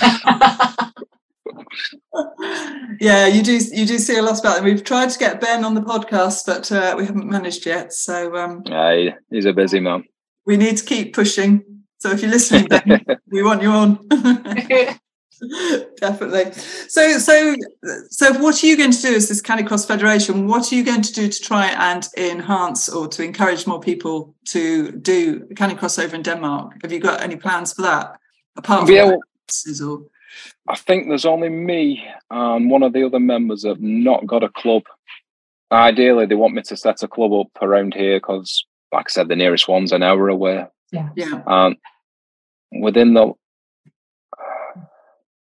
yeah, 3.01 3.27
you 3.27 3.43
do 3.43 3.59
you 3.73 3.87
do 3.87 3.99
see 3.99 4.17
a 4.17 4.23
lot 4.23 4.39
about 4.39 4.57
them. 4.57 4.65
We've 4.65 4.85
tried 4.85 5.11
to 5.11 5.19
get 5.19 5.41
Ben 5.41 5.65
on 5.65 5.75
the 5.75 5.81
podcast, 5.81 6.47
but 6.47 6.71
uh, 6.71 6.95
we 6.97 7.07
haven't 7.07 7.29
managed 7.29 7.67
yet. 7.67 7.93
So 7.93 8.37
um, 8.37 8.63
yeah, 8.67 9.17
he's 9.31 9.47
a 9.47 9.53
busy 9.53 9.81
man. 9.81 10.05
We 10.47 10.57
need 10.57 10.77
to 10.77 10.85
keep 10.85 11.15
pushing. 11.15 11.65
So 11.99 12.11
if 12.11 12.23
you're 12.23 12.31
listening, 12.31 12.67
Ben, 12.67 13.05
we 13.31 13.43
want 13.43 13.63
you 13.63 13.71
on. 13.71 14.09
Definitely. 15.97 16.53
So, 16.53 17.19
so, 17.19 17.57
so, 18.11 18.33
what 18.41 18.63
are 18.63 18.67
you 18.67 18.77
going 18.77 18.93
to 18.93 19.03
do 19.03 19.15
as 19.15 19.29
this 19.29 19.43
Canicross 19.43 19.87
Federation? 19.87 20.47
What 20.47 20.73
are 20.73 20.75
you 20.75 20.85
going 20.85 21.03
to 21.03 21.13
do 21.13 21.29
to 21.29 21.41
try 21.41 21.67
and 21.67 22.07
enhance 22.17 22.89
or 22.89 23.09
to 23.09 23.25
encourage 23.25 23.67
more 23.67 23.81
people 23.81 24.35
to 24.49 24.93
do 24.93 25.41
Canicross 25.55 26.03
over 26.03 26.15
in 26.15 26.23
Denmark? 26.23 26.75
Have 26.83 26.93
you 26.93 27.01
got 27.01 27.21
any 27.21 27.37
plans 27.37 27.73
for 27.73 27.83
that? 27.83 28.19
Apart 28.57 28.87
from 28.87 28.95
yeah, 28.95 29.13
or... 29.85 30.03
I 30.69 30.77
think 30.77 31.09
there's 31.09 31.25
only 31.25 31.49
me 31.49 32.05
and 32.31 32.71
one 32.71 32.83
of 32.83 32.93
the 32.93 33.05
other 33.05 33.21
members 33.21 33.67
have 33.67 33.81
not 33.81 34.27
got 34.27 34.45
a 34.45 34.49
club. 34.49 34.85
Ideally, 35.73 36.27
they 36.27 36.35
want 36.35 36.55
me 36.55 36.63
to 36.63 36.77
set 36.77 37.03
a 37.03 37.09
club 37.09 37.33
up 37.33 37.63
around 37.63 37.95
here 37.95 38.19
because, 38.19 38.65
like 38.93 39.07
I 39.09 39.11
said, 39.11 39.29
the 39.29 39.37
nearest 39.37 39.69
one's 39.69 39.93
an 39.93 40.03
hour 40.03 40.29
away. 40.29 40.67
Yeah. 40.93 41.09
Yeah. 41.17 41.43
And 41.47 41.77
within 42.81 43.15
the 43.15 43.33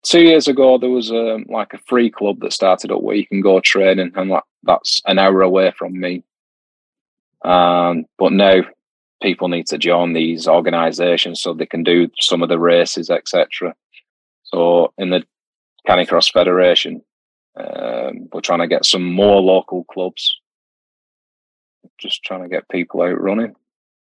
two 0.07 0.21
years 0.21 0.47
ago 0.47 0.77
there 0.77 0.89
was 0.89 1.11
a 1.11 1.35
um, 1.35 1.45
like 1.49 1.73
a 1.73 1.79
free 1.87 2.09
club 2.09 2.39
that 2.39 2.53
started 2.53 2.91
up 2.91 3.01
where 3.01 3.15
you 3.15 3.27
can 3.27 3.41
go 3.41 3.59
training 3.59 4.11
and 4.15 4.29
like 4.29 4.43
that's 4.63 5.01
an 5.05 5.19
hour 5.19 5.41
away 5.41 5.71
from 5.77 5.99
me. 5.99 6.23
Um, 7.43 8.05
but 8.17 8.33
now 8.33 8.61
people 9.21 9.47
need 9.47 9.67
to 9.67 9.77
join 9.77 10.13
these 10.13 10.47
organizations 10.47 11.41
so 11.41 11.53
they 11.53 11.65
can 11.65 11.83
do 11.83 12.09
some 12.19 12.43
of 12.43 12.49
the 12.49 12.59
races 12.59 13.09
etc 13.09 13.73
so 14.43 14.93
in 14.97 15.09
the 15.09 15.23
canicross 15.87 16.31
federation 16.31 17.01
um, 17.59 18.29
we're 18.31 18.41
trying 18.41 18.59
to 18.59 18.67
get 18.67 18.85
some 18.85 19.03
more 19.03 19.41
local 19.41 19.83
clubs. 19.85 20.39
Just 21.97 22.23
trying 22.23 22.43
to 22.43 22.49
get 22.49 22.69
people 22.69 23.01
out 23.01 23.19
running. 23.19 23.55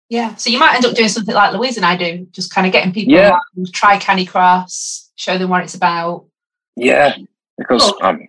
Yeah 0.09 0.35
so 0.37 0.51
you 0.51 0.59
might 0.59 0.77
end 0.77 0.85
up 0.85 0.95
doing 0.95 1.09
something 1.09 1.35
like 1.35 1.55
louise 1.55 1.77
and 1.77 1.87
i 1.87 1.97
do 1.97 2.27
just 2.33 2.53
kind 2.53 2.67
of 2.67 2.73
getting 2.73 2.93
people 2.93 3.15
yeah. 3.15 3.39
try 3.73 3.97
canicross 3.97 5.10
show 5.21 5.37
them 5.37 5.51
what 5.51 5.63
it's 5.63 5.75
about. 5.75 6.25
Yeah, 6.77 7.15
because 7.59 7.93
um, 8.01 8.27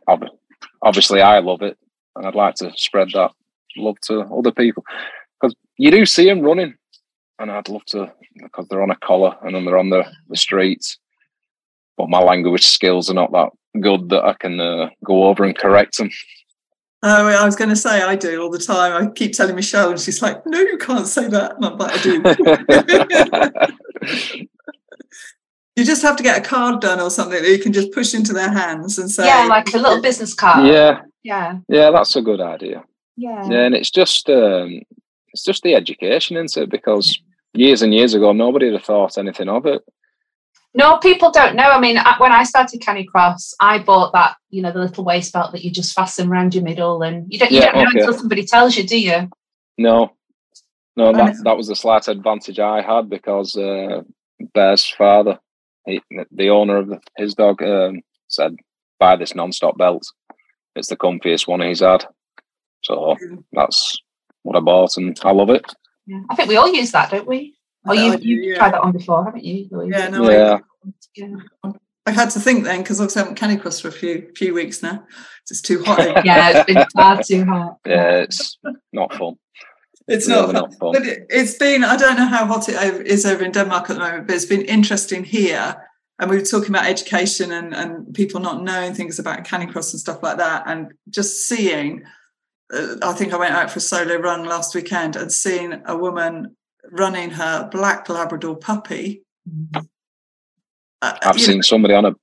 obviously 0.81 1.21
I 1.21 1.39
love 1.39 1.61
it, 1.61 1.77
and 2.15 2.27
I'd 2.27 2.35
like 2.35 2.55
to 2.55 2.71
spread 2.75 3.09
that 3.13 3.31
love 3.77 3.95
to 4.01 4.19
other 4.23 4.51
people 4.51 4.83
because 5.39 5.55
you 5.77 5.89
do 5.89 6.05
see 6.05 6.25
them 6.25 6.41
running, 6.41 6.75
and 7.39 7.49
I'd 7.49 7.69
love 7.69 7.85
to 7.87 8.11
because 8.35 8.67
they're 8.67 8.83
on 8.83 8.91
a 8.91 8.97
collar 8.97 9.35
and 9.41 9.55
then 9.55 9.63
they're 9.65 9.77
on 9.77 9.89
the, 9.89 10.05
the 10.29 10.35
streets. 10.35 10.97
But 11.97 12.09
my 12.09 12.19
language 12.19 12.65
skills 12.65 13.09
are 13.09 13.13
not 13.13 13.31
that 13.31 13.49
good 13.79 14.09
that 14.09 14.25
I 14.25 14.33
can 14.33 14.59
uh, 14.59 14.89
go 15.05 15.25
over 15.25 15.45
and 15.45 15.57
correct 15.57 15.97
them. 15.97 16.09
Oh, 17.03 17.27
I 17.27 17.45
was 17.45 17.55
going 17.55 17.69
to 17.69 17.75
say 17.75 18.01
I 18.01 18.15
do 18.15 18.41
all 18.41 18.49
the 18.49 18.59
time. 18.59 18.91
I 18.93 19.09
keep 19.11 19.33
telling 19.33 19.55
Michelle, 19.55 19.91
and 19.91 19.99
she's 19.99 20.21
like, 20.21 20.45
"No, 20.45 20.59
you 20.59 20.77
can't 20.77 21.07
say 21.07 21.27
that." 21.29 21.55
And 21.55 21.65
I'm 21.65 21.77
like, 21.77 21.91
"I 21.93 22.01
do." 24.37 24.47
You 25.75 25.85
just 25.85 26.01
have 26.01 26.17
to 26.17 26.23
get 26.23 26.37
a 26.37 26.41
card 26.41 26.81
done 26.81 26.99
or 26.99 27.09
something 27.09 27.41
that 27.41 27.49
you 27.49 27.59
can 27.59 27.71
just 27.71 27.91
push 27.93 28.13
into 28.13 28.33
their 28.33 28.51
hands 28.51 28.99
and 28.99 29.09
say, 29.09 29.25
yeah, 29.25 29.45
like 29.45 29.73
a 29.73 29.77
little 29.77 30.01
business 30.01 30.33
card. 30.33 30.67
Yeah, 30.67 31.01
yeah, 31.23 31.59
yeah. 31.69 31.91
That's 31.91 32.15
a 32.15 32.21
good 32.21 32.41
idea. 32.41 32.83
Yeah, 33.15 33.47
yeah, 33.49 33.65
and 33.65 33.75
it's 33.75 33.89
just 33.89 34.29
um, 34.29 34.81
it's 35.29 35.43
just 35.43 35.63
the 35.63 35.75
education, 35.75 36.35
isn't 36.37 36.63
it? 36.63 36.69
Because 36.69 37.17
years 37.53 37.81
and 37.81 37.93
years 37.93 38.13
ago, 38.13 38.33
nobody 38.33 38.65
would 38.65 38.75
have 38.75 38.83
thought 38.83 39.17
anything 39.17 39.47
of 39.47 39.65
it. 39.65 39.81
No, 40.73 40.97
people 40.99 41.31
don't 41.31 41.55
know. 41.55 41.69
I 41.69 41.79
mean, 41.79 41.97
when 42.17 42.31
I 42.31 42.43
started 42.43 42.81
Canicross, 42.81 43.53
I 43.59 43.79
bought 43.79 44.13
that, 44.13 44.37
you 44.51 44.61
know, 44.61 44.71
the 44.71 44.79
little 44.79 45.03
waist 45.03 45.33
belt 45.33 45.51
that 45.51 45.65
you 45.65 45.71
just 45.71 45.93
fasten 45.93 46.29
around 46.29 46.55
your 46.55 46.63
middle, 46.63 47.01
and 47.01 47.31
you 47.31 47.39
don't, 47.39 47.51
you 47.51 47.59
yeah, 47.59 47.71
don't 47.71 47.83
know 47.83 47.89
okay. 47.89 47.99
until 47.99 48.13
somebody 48.13 48.45
tells 48.45 48.77
you, 48.77 48.87
do 48.87 48.99
you? 48.99 49.29
No, 49.77 50.15
no, 50.95 51.13
that 51.13 51.35
that 51.43 51.57
was 51.57 51.69
a 51.69 51.75
slight 51.75 52.07
advantage 52.07 52.59
I 52.59 52.81
had 52.81 53.09
because 53.09 53.55
uh, 53.55 54.01
Bear's 54.53 54.87
father 54.87 55.39
he, 55.85 56.01
the 56.31 56.49
owner 56.49 56.77
of 56.77 56.93
his 57.17 57.35
dog 57.35 57.61
um, 57.63 58.01
said, 58.27 58.55
"Buy 58.99 59.15
this 59.15 59.35
non-stop 59.35 59.77
belt. 59.77 60.03
It's 60.75 60.89
the 60.89 60.97
comfiest 60.97 61.47
one 61.47 61.61
he's 61.61 61.81
had." 61.81 62.05
So 62.83 63.15
that's 63.51 63.97
what 64.43 64.57
I 64.57 64.59
bought, 64.59 64.97
and 64.97 65.19
I 65.23 65.31
love 65.31 65.49
it. 65.49 65.65
Yeah. 66.07 66.21
I 66.29 66.35
think 66.35 66.49
we 66.49 66.57
all 66.57 66.73
use 66.73 66.91
that, 66.91 67.11
don't 67.11 67.27
we? 67.27 67.55
Oh, 67.85 67.93
you've, 67.93 68.23
you've 68.23 68.43
yeah. 68.43 68.55
tried 68.57 68.73
that 68.73 68.81
on 68.81 68.91
before, 68.91 69.23
haven't 69.25 69.43
you? 69.43 69.67
Louise? 69.71 69.93
Yeah, 69.95 70.07
no, 70.09 70.29
yeah. 70.29 70.59
I, 71.63 71.71
I've 72.05 72.15
had 72.15 72.29
to 72.31 72.39
think 72.39 72.63
then 72.63 72.81
because 72.81 72.99
obviously 72.99 73.21
I 73.21 73.25
haven't 73.25 73.39
canicross 73.39 73.81
for 73.81 73.87
a 73.87 73.91
few 73.91 74.31
few 74.35 74.53
weeks 74.53 74.81
now. 74.81 75.05
It's 75.49 75.61
too 75.61 75.83
hot. 75.83 75.99
yeah, 76.25 76.49
it's 76.57 76.73
been 76.73 76.85
far 76.95 77.21
too 77.23 77.45
hot. 77.45 77.77
Yeah, 77.85 78.21
it's 78.21 78.57
not 78.91 79.13
fun. 79.13 79.35
It's 80.07 80.27
not, 80.27 80.51
not 80.51 80.73
fun. 80.75 80.93
But 80.93 81.05
it, 81.05 81.27
has 81.31 81.55
been, 81.55 81.83
I 81.83 81.95
don't 81.95 82.17
know 82.17 82.25
how 82.25 82.45
hot 82.45 82.67
it 82.69 83.07
is 83.07 83.25
over 83.25 83.43
in 83.43 83.51
Denmark 83.51 83.89
at 83.89 83.93
the 83.93 83.99
moment, 83.99 84.27
but 84.27 84.35
it's 84.35 84.45
been 84.45 84.61
interesting 84.63 85.23
here. 85.23 85.75
And 86.19 86.29
we 86.29 86.37
were 86.37 86.45
talking 86.45 86.69
about 86.69 86.85
education 86.85 87.51
and, 87.51 87.73
and 87.73 88.13
people 88.13 88.39
not 88.41 88.63
knowing 88.63 88.93
things 88.93 89.19
about 89.19 89.43
Canicross 89.43 89.91
and 89.91 89.99
stuff 89.99 90.21
like 90.21 90.37
that. 90.37 90.63
And 90.67 90.93
just 91.09 91.47
seeing, 91.47 92.03
uh, 92.73 92.95
I 93.01 93.13
think 93.13 93.33
I 93.33 93.37
went 93.37 93.55
out 93.55 93.71
for 93.71 93.77
a 93.77 93.81
solo 93.81 94.17
run 94.17 94.45
last 94.45 94.75
weekend 94.75 95.15
and 95.15 95.31
seeing 95.31 95.81
a 95.85 95.97
woman 95.97 96.55
running 96.91 97.31
her 97.31 97.69
black 97.71 98.07
Labrador 98.09 98.55
puppy. 98.55 99.23
Uh, 99.73 99.83
I've 101.01 101.39
seen 101.39 101.57
know, 101.57 101.61
somebody 101.61 101.95
on 101.95 102.05
a 102.05 102.13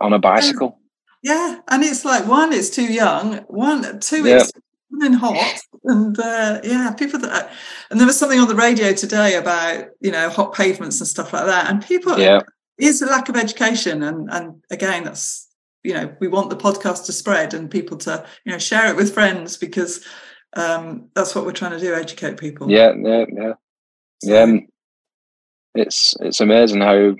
on 0.00 0.12
a 0.12 0.18
bicycle. 0.18 0.78
Yeah, 1.22 1.60
and 1.68 1.82
it's 1.82 2.04
like 2.04 2.26
one, 2.26 2.52
it's 2.52 2.70
too 2.70 2.92
young. 2.92 3.38
One, 3.48 3.98
two, 4.00 4.24
yeah. 4.24 4.36
it's 4.36 4.52
and 5.00 5.14
hot 5.14 5.60
and 5.88 6.18
uh, 6.18 6.60
yeah 6.62 6.92
people 6.92 7.18
that 7.18 7.50
and 7.90 7.98
there 7.98 8.06
was 8.06 8.18
something 8.18 8.38
on 8.38 8.48
the 8.48 8.54
radio 8.54 8.92
today 8.92 9.34
about 9.34 9.86
you 10.00 10.12
know 10.12 10.28
hot 10.28 10.54
pavements 10.54 11.00
and 11.00 11.08
stuff 11.08 11.32
like 11.32 11.46
that 11.46 11.68
and 11.68 11.84
people 11.84 12.18
yeah. 12.18 12.40
is 12.78 13.02
a 13.02 13.06
lack 13.06 13.28
of 13.28 13.36
education 13.36 14.02
and 14.02 14.28
and 14.30 14.62
again 14.70 15.04
that's 15.04 15.48
you 15.82 15.94
know 15.94 16.14
we 16.20 16.28
want 16.28 16.50
the 16.50 16.56
podcast 16.56 17.06
to 17.06 17.12
spread 17.12 17.54
and 17.54 17.70
people 17.70 17.96
to 17.96 18.24
you 18.44 18.52
know 18.52 18.58
share 18.58 18.90
it 18.90 18.96
with 18.96 19.12
friends 19.12 19.56
because 19.56 20.04
um 20.54 21.08
that's 21.14 21.34
what 21.34 21.44
we're 21.44 21.52
trying 21.52 21.72
to 21.72 21.80
do 21.80 21.94
educate 21.94 22.36
people. 22.36 22.70
Yeah 22.70 22.92
yeah 23.02 23.24
yeah. 23.32 23.52
So, 24.22 24.34
yeah 24.34 24.42
um, 24.42 24.66
it's 25.74 26.14
it's 26.20 26.40
amazing 26.40 26.80
how 26.80 27.14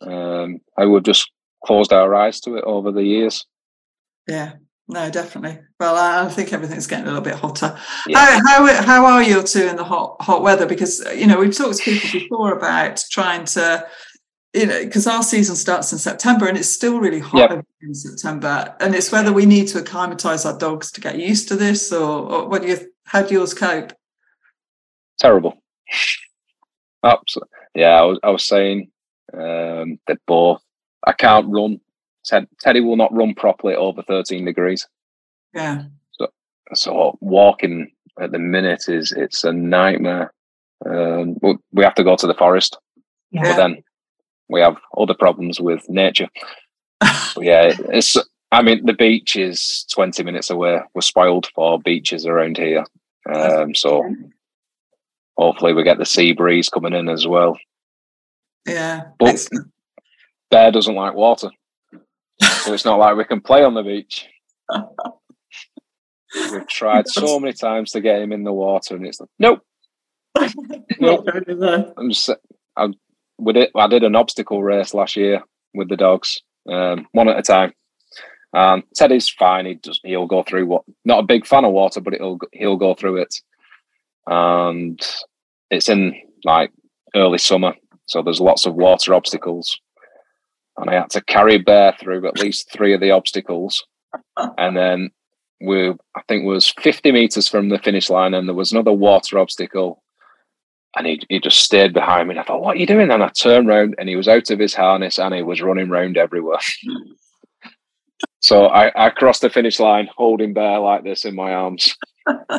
um 0.00 0.58
how 0.76 0.88
we've 0.88 1.02
just 1.02 1.30
closed 1.64 1.92
our 1.92 2.14
eyes 2.14 2.40
to 2.40 2.56
it 2.56 2.64
over 2.64 2.92
the 2.92 3.04
years. 3.04 3.44
Yeah 4.28 4.52
no, 4.88 5.10
definitely. 5.10 5.58
Well, 5.80 5.96
I 5.96 6.30
think 6.30 6.52
everything's 6.52 6.86
getting 6.86 7.06
a 7.06 7.08
little 7.08 7.22
bit 7.22 7.34
hotter. 7.34 7.76
Yeah. 8.06 8.40
How, 8.46 8.66
how 8.66 8.82
how 8.82 9.06
are 9.06 9.22
you 9.22 9.42
two 9.42 9.66
in 9.66 9.76
the 9.76 9.84
hot 9.84 10.16
hot 10.20 10.42
weather? 10.42 10.66
Because 10.66 11.04
you 11.14 11.26
know 11.26 11.38
we've 11.38 11.56
talked 11.56 11.78
to 11.78 11.82
people 11.84 12.10
before 12.20 12.52
about 12.52 13.02
trying 13.10 13.44
to, 13.46 13.84
you 14.54 14.66
know, 14.66 14.84
because 14.84 15.08
our 15.08 15.24
season 15.24 15.56
starts 15.56 15.92
in 15.92 15.98
September 15.98 16.46
and 16.46 16.56
it's 16.56 16.68
still 16.68 17.00
really 17.00 17.18
hot 17.18 17.50
yep. 17.50 17.66
in 17.82 17.94
September, 17.94 18.76
and 18.78 18.94
it's 18.94 19.10
whether 19.10 19.32
we 19.32 19.44
need 19.44 19.66
to 19.68 19.78
acclimatise 19.78 20.46
our 20.46 20.56
dogs 20.56 20.92
to 20.92 21.00
get 21.00 21.18
used 21.18 21.48
to 21.48 21.56
this, 21.56 21.92
or, 21.92 22.32
or 22.32 22.48
what 22.48 22.62
do 22.62 22.68
you 22.68 22.78
how 23.06 23.22
do 23.22 23.34
yours 23.34 23.54
cope? 23.54 23.92
Terrible. 25.18 25.60
Absolutely. 27.02 27.50
Yeah, 27.74 28.00
I 28.00 28.02
was 28.02 28.20
I 28.22 28.30
was 28.30 28.44
saying 28.44 28.90
um, 29.34 29.98
that 30.06 30.18
both. 30.26 30.62
I 31.04 31.12
can't 31.12 31.46
run 31.48 31.80
Ted, 32.26 32.48
Teddy 32.60 32.80
will 32.80 32.96
not 32.96 33.14
run 33.14 33.34
properly 33.34 33.74
over 33.74 34.02
13 34.02 34.44
degrees. 34.44 34.86
Yeah. 35.54 35.84
So, 36.12 36.28
so 36.74 37.18
walking 37.20 37.90
at 38.20 38.32
the 38.32 38.38
minute 38.38 38.84
is 38.88 39.12
it's 39.12 39.44
a 39.44 39.52
nightmare. 39.52 40.32
Um, 40.84 41.36
we 41.72 41.84
have 41.84 41.94
to 41.94 42.04
go 42.04 42.16
to 42.16 42.26
the 42.26 42.34
forest, 42.34 42.76
yeah. 43.30 43.42
but 43.42 43.56
then 43.56 43.82
we 44.48 44.60
have 44.60 44.76
other 44.96 45.14
problems 45.14 45.60
with 45.60 45.88
nature. 45.88 46.28
yeah, 47.38 47.72
it's. 47.90 48.16
I 48.52 48.62
mean, 48.62 48.86
the 48.86 48.92
beach 48.92 49.36
is 49.36 49.84
20 49.92 50.22
minutes 50.22 50.50
away. 50.50 50.78
We're 50.94 51.00
spoiled 51.00 51.48
for 51.54 51.80
beaches 51.80 52.26
around 52.26 52.58
here, 52.58 52.84
um, 53.34 53.74
so 53.74 54.04
hopefully 55.36 55.72
we 55.72 55.82
get 55.82 55.98
the 55.98 56.06
sea 56.06 56.32
breeze 56.32 56.68
coming 56.68 56.92
in 56.92 57.08
as 57.08 57.26
well. 57.26 57.58
Yeah, 58.66 59.04
but 59.18 59.30
Excellent. 59.30 59.72
Bear 60.50 60.70
doesn't 60.70 60.94
like 60.94 61.14
water 61.14 61.50
so 62.66 62.74
it's 62.74 62.84
not 62.84 62.98
like 62.98 63.16
we 63.16 63.24
can 63.24 63.40
play 63.40 63.62
on 63.62 63.74
the 63.74 63.82
beach. 63.84 64.26
We've 66.34 66.66
tried 66.66 67.06
so 67.06 67.38
many 67.38 67.52
times 67.52 67.92
to 67.92 68.00
get 68.00 68.20
him 68.20 68.32
in 68.32 68.42
the 68.42 68.52
water, 68.52 68.96
and 68.96 69.06
it's 69.06 69.20
like, 69.20 69.30
nope, 69.38 69.60
nope. 70.98 71.24
I'm 71.96 72.10
just, 72.10 72.28
I, 72.76 72.88
we 73.38 73.52
did, 73.52 73.70
I 73.76 73.86
did 73.86 74.02
an 74.02 74.16
obstacle 74.16 74.64
race 74.64 74.94
last 74.94 75.14
year 75.14 75.42
with 75.74 75.88
the 75.88 75.96
dogs, 75.96 76.42
um, 76.68 77.06
one 77.12 77.28
at 77.28 77.38
a 77.38 77.42
time. 77.42 77.72
And 78.52 78.82
Teddy's 78.96 79.28
fine. 79.28 79.66
He 79.66 79.74
does. 79.74 80.00
He'll 80.02 80.26
go 80.26 80.42
through 80.42 80.66
what. 80.66 80.82
Not 81.04 81.20
a 81.20 81.26
big 81.26 81.46
fan 81.46 81.64
of 81.64 81.72
water, 81.72 82.00
but 82.00 82.14
he'll 82.14 82.38
he'll 82.52 82.76
go 82.76 82.94
through 82.94 83.22
it. 83.22 83.34
And 84.26 85.00
it's 85.70 85.88
in 85.88 86.20
like 86.44 86.72
early 87.14 87.38
summer, 87.38 87.74
so 88.06 88.22
there's 88.22 88.40
lots 88.40 88.66
of 88.66 88.74
water 88.74 89.14
obstacles, 89.14 89.78
and 90.78 90.90
I 90.90 90.94
had 90.94 91.10
to 91.10 91.22
carry 91.22 91.58
Bear 91.58 91.94
through 91.98 92.26
at 92.26 92.38
least 92.38 92.70
three 92.70 92.92
of 92.92 93.00
the 93.00 93.10
obstacles, 93.10 93.84
and 94.58 94.76
then 94.76 95.10
we 95.60 95.90
I 95.90 96.22
think 96.28 96.44
was 96.44 96.72
50 96.80 97.12
meters 97.12 97.48
from 97.48 97.68
the 97.68 97.78
finish 97.78 98.10
line, 98.10 98.34
and 98.34 98.48
there 98.48 98.54
was 98.54 98.72
another 98.72 98.92
water 98.92 99.38
obstacle, 99.38 100.02
and 100.96 101.06
he 101.06 101.20
he 101.28 101.40
just 101.40 101.58
stayed 101.58 101.94
behind 101.94 102.28
me. 102.28 102.32
And 102.34 102.40
I 102.40 102.44
thought, 102.44 102.60
"What 102.60 102.76
are 102.76 102.80
you 102.80 102.86
doing?" 102.86 103.10
And 103.10 103.22
I 103.22 103.28
turned 103.28 103.68
around, 103.68 103.94
and 103.98 104.08
he 104.08 104.16
was 104.16 104.28
out 104.28 104.50
of 104.50 104.58
his 104.58 104.74
harness, 104.74 105.18
and 105.18 105.34
he 105.34 105.42
was 105.42 105.62
running 105.62 105.88
round 105.88 106.16
everywhere. 106.16 106.58
so 108.40 108.66
I, 108.66 109.06
I 109.06 109.10
crossed 109.10 109.42
the 109.42 109.50
finish 109.50 109.80
line 109.80 110.08
holding 110.16 110.52
Bear 110.52 110.78
like 110.78 111.04
this 111.04 111.24
in 111.24 111.34
my 111.34 111.52
arms. 111.54 111.96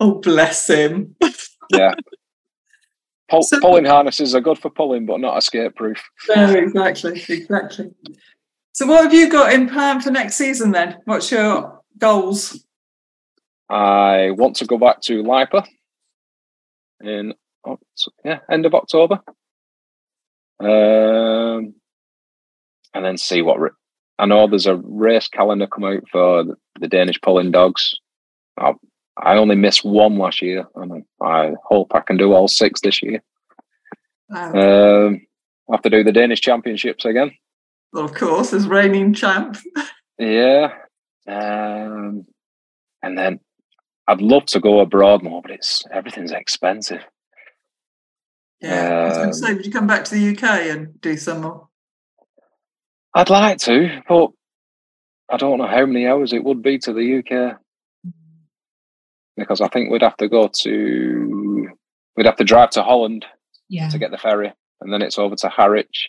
oh, 0.00 0.20
bless 0.20 0.68
him. 0.68 1.16
Yeah. 1.72 1.94
Pull, 3.28 3.42
So- 3.42 3.60
pulling 3.60 3.84
harnesses 3.84 4.34
are 4.34 4.40
good 4.40 4.58
for 4.58 4.70
pulling, 4.70 5.06
but 5.06 5.20
not 5.20 5.36
escape 5.36 5.74
proof. 5.74 6.02
No, 6.28 6.50
exactly, 6.52 7.22
exactly. 7.28 7.90
So, 8.72 8.86
what 8.86 9.04
have 9.04 9.14
you 9.14 9.30
got 9.30 9.52
in 9.52 9.68
plan 9.68 10.00
for 10.00 10.10
next 10.10 10.36
season 10.36 10.70
then? 10.72 10.98
What's 11.06 11.30
your 11.30 11.80
goals? 11.98 12.64
I 13.68 14.30
want 14.30 14.56
to 14.56 14.66
go 14.66 14.78
back 14.78 15.00
to 15.02 15.22
Lipa 15.22 15.64
in 17.02 17.34
yeah 18.24 18.38
end 18.50 18.64
of 18.64 18.74
October, 18.74 19.20
um, 20.60 21.74
and 22.94 23.04
then 23.04 23.16
see 23.16 23.42
what. 23.42 23.58
Ra- 23.58 23.70
I 24.18 24.26
know 24.26 24.46
there's 24.46 24.66
a 24.66 24.76
race 24.76 25.28
calendar 25.28 25.66
come 25.66 25.84
out 25.84 26.04
for 26.10 26.44
the, 26.80 26.88
Danish 26.88 27.20
pulling 27.20 27.50
dogs. 27.50 27.94
I, 28.56 28.72
I 29.18 29.36
only 29.36 29.56
missed 29.56 29.84
one 29.84 30.18
last 30.18 30.42
year, 30.42 30.66
and 30.74 31.04
I 31.22 31.52
hope 31.64 31.92
I 31.94 32.00
can 32.00 32.16
do 32.16 32.32
all 32.32 32.48
six 32.48 32.80
this 32.80 33.02
year. 33.02 33.22
Wow. 34.28 34.52
Um, 35.06 35.26
I 35.68 35.72
have 35.74 35.82
to 35.82 35.90
do 35.90 36.04
the 36.04 36.12
Danish 36.12 36.40
Championships 36.40 37.04
again. 37.04 37.32
Well, 37.92 38.04
of 38.04 38.14
course, 38.14 38.52
as 38.52 38.68
reigning 38.68 39.14
champ. 39.14 39.56
Yeah. 40.18 40.72
Um, 41.28 42.26
and 43.02 43.16
then 43.18 43.40
I'd 44.06 44.20
love 44.20 44.46
to 44.46 44.60
go 44.60 44.80
abroad 44.80 45.22
more, 45.22 45.42
but 45.42 45.50
it's 45.50 45.84
everything's 45.92 46.32
expensive. 46.32 47.02
Yeah. 48.60 48.88
I 48.90 49.04
was 49.04 49.12
going 49.16 49.26
Um, 49.26 49.32
to 49.32 49.38
say, 49.38 49.54
would 49.54 49.66
you 49.66 49.72
come 49.72 49.86
back 49.86 50.04
to 50.04 50.14
the 50.14 50.30
UK 50.36 50.42
and 50.70 51.00
do 51.00 51.16
some 51.16 51.40
more? 51.42 51.68
I'd 53.14 53.30
like 53.30 53.58
to, 53.60 54.02
but 54.08 54.30
I 55.30 55.36
don't 55.38 55.58
know 55.58 55.66
how 55.66 55.86
many 55.86 56.06
hours 56.06 56.32
it 56.32 56.44
would 56.44 56.62
be 56.62 56.78
to 56.80 56.92
the 56.92 57.18
UK 57.18 57.58
because 59.36 59.60
I 59.60 59.68
think 59.68 59.90
we'd 59.90 60.02
have 60.02 60.16
to 60.18 60.28
go 60.28 60.48
to 60.62 61.68
we'd 62.16 62.26
have 62.26 62.36
to 62.36 62.44
drive 62.44 62.70
to 62.70 62.82
Holland 62.82 63.24
Yeah. 63.68 63.88
to 63.88 63.98
get 63.98 64.10
the 64.10 64.18
ferry, 64.18 64.52
and 64.80 64.92
then 64.92 65.02
it's 65.02 65.18
over 65.18 65.36
to 65.36 65.48
Harwich. 65.48 66.08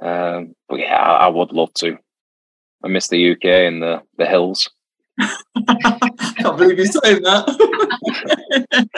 Um, 0.00 0.54
but 0.68 0.80
yeah, 0.80 0.96
I, 0.96 1.26
I 1.26 1.28
would 1.28 1.52
love 1.52 1.72
to. 1.74 1.96
I 2.84 2.88
miss 2.88 3.08
the 3.08 3.32
UK 3.32 3.44
and 3.44 3.82
the 3.82 4.02
the 4.18 4.26
hills. 4.26 4.70
Can't 5.20 6.58
believe 6.58 6.76
you're 6.78 6.86
saying 6.86 7.22
that. 7.22 7.46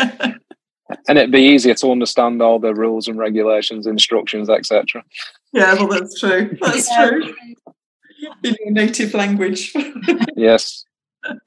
and 1.09 1.19
it'd 1.19 1.31
be 1.31 1.43
easier 1.43 1.75
to 1.75 1.93
understand 1.93 2.41
all 2.41 2.59
the 2.59 2.75
rules 2.75 3.07
and 3.07 3.19
regulations, 3.19 3.87
instructions, 3.87 4.49
etc. 4.49 5.05
yeah, 5.53 5.75
well, 5.75 5.89
that's 5.89 6.19
true. 6.19 6.57
That's 6.61 6.91
Yeah. 6.91 7.09
true. 7.11 7.35
In 8.43 8.55
your 8.65 8.73
native 8.73 9.13
language. 9.15 9.75
Yes. 10.37 10.85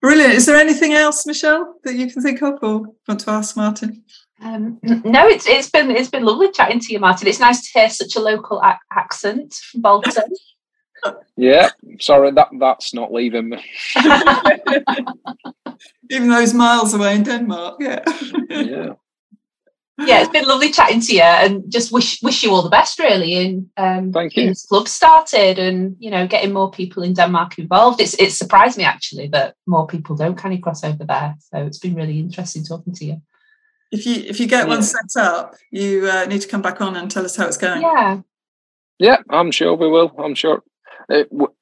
Brilliant. 0.00 0.34
Is 0.34 0.46
there 0.46 0.56
anything 0.56 0.92
else, 0.92 1.26
Michelle, 1.26 1.74
that 1.84 1.94
you 1.94 2.10
can 2.10 2.22
think 2.22 2.42
of 2.42 2.58
or 2.62 2.82
want 3.08 3.20
to 3.20 3.30
ask 3.30 3.56
Martin? 3.56 4.04
Um, 4.42 4.78
no, 4.82 5.26
it's 5.26 5.46
it's 5.46 5.70
been 5.70 5.90
it's 5.90 6.10
been 6.10 6.24
lovely 6.24 6.50
chatting 6.52 6.78
to 6.80 6.92
you, 6.92 6.98
Martin. 6.98 7.26
It's 7.26 7.40
nice 7.40 7.62
to 7.62 7.78
hear 7.78 7.88
such 7.88 8.16
a 8.16 8.20
local 8.20 8.60
ac- 8.62 8.76
accent 8.92 9.54
from 9.54 9.82
Bolton. 9.82 10.24
Yeah. 11.36 11.68
Sorry, 12.00 12.32
that 12.32 12.48
that's 12.58 12.92
not 12.92 13.12
leaving 13.12 13.50
me. 13.50 13.64
Even 16.10 16.30
those 16.30 16.54
miles 16.54 16.94
away 16.94 17.14
in 17.14 17.22
Denmark, 17.22 17.76
yeah. 17.80 18.02
Yeah. 18.48 18.94
Yeah, 19.98 20.20
it's 20.20 20.30
been 20.30 20.46
lovely 20.46 20.70
chatting 20.70 21.00
to 21.00 21.14
you, 21.14 21.22
and 21.22 21.70
just 21.70 21.92
wish 21.92 22.22
wish 22.22 22.42
you 22.42 22.50
all 22.50 22.62
the 22.62 22.68
best, 22.68 22.98
really, 22.98 23.34
in 23.34 23.70
um, 23.76 24.12
Thank 24.12 24.32
getting 24.32 24.48
you. 24.48 24.50
this 24.50 24.66
club 24.66 24.88
started, 24.88 25.58
and 25.58 25.96
you 25.98 26.10
know, 26.10 26.26
getting 26.26 26.52
more 26.52 26.70
people 26.70 27.02
in 27.02 27.14
Denmark 27.14 27.58
involved. 27.58 28.00
It's 28.00 28.14
it 28.14 28.32
surprised 28.32 28.76
me 28.76 28.84
actually 28.84 29.28
that 29.28 29.54
more 29.66 29.86
people 29.86 30.16
don't 30.16 30.36
kind 30.36 30.54
of 30.54 30.60
cross 30.60 30.84
over 30.84 31.04
there. 31.04 31.34
So 31.38 31.58
it's 31.58 31.78
been 31.78 31.94
really 31.94 32.18
interesting 32.18 32.64
talking 32.64 32.94
to 32.94 33.04
you. 33.04 33.22
If 33.90 34.04
you 34.06 34.14
if 34.14 34.40
you 34.40 34.46
get 34.46 34.68
one 34.68 34.82
set 34.82 35.16
up, 35.16 35.54
you 35.70 36.08
uh, 36.08 36.26
need 36.26 36.42
to 36.42 36.48
come 36.48 36.62
back 36.62 36.80
on 36.80 36.96
and 36.96 37.10
tell 37.10 37.24
us 37.24 37.36
how 37.36 37.46
it's 37.46 37.56
going. 37.56 37.82
Yeah, 37.82 38.20
Yeah, 38.98 39.18
I'm 39.30 39.50
sure 39.50 39.74
we 39.74 39.88
will. 39.88 40.12
I'm 40.18 40.34
sure. 40.34 40.62
It, 41.08 41.30
w- 41.30 41.52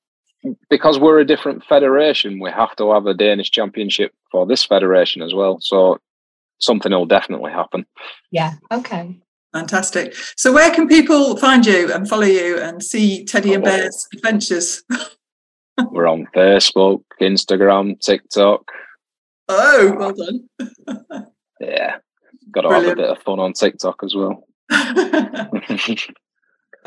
because 0.68 0.99
we're 0.99 1.20
a 1.20 1.26
different 1.26 1.64
federation, 1.64 2.39
we 2.39 2.51
have 2.51 2.76
to 2.76 2.93
have 2.93 3.07
a 3.07 3.14
Danish 3.14 3.51
championship 3.51 4.12
for 4.30 4.47
this 4.47 4.64
federation 4.64 5.22
as 5.22 5.35
well. 5.35 5.59
So 5.61 5.99
something 6.65 6.93
will 6.93 7.07
definitely 7.07 7.53
happen. 7.53 7.85
yeah, 8.31 8.55
okay. 8.73 9.19
Fantastic. 9.53 10.15
So 10.37 10.53
where 10.53 10.75
can 10.75 10.89
people 10.89 11.37
find 11.37 11.65
you 11.65 11.93
and 11.93 12.09
follow 12.09 12.25
you 12.27 12.59
and 12.59 12.83
see 12.83 13.25
Teddy 13.25 13.55
and 13.55 13.62
Oh. 13.65 13.71
Bear's 13.71 14.09
adventures? 14.12 14.83
We're 15.93 16.09
on 16.09 16.27
Facebook, 16.35 17.03
Instagram, 17.23 18.01
TikTok. 18.01 18.62
Oh, 19.49 19.95
well 19.97 20.12
done. 20.12 20.49
Yeah, 21.61 21.99
got 22.51 22.62
to 22.62 22.71
have 22.71 22.85
a 22.85 22.97
bit 22.97 23.11
of 23.11 23.19
fun 23.23 23.39
on 23.39 23.53
TikTok 23.53 24.03
as 24.03 24.15
well. 24.17 24.45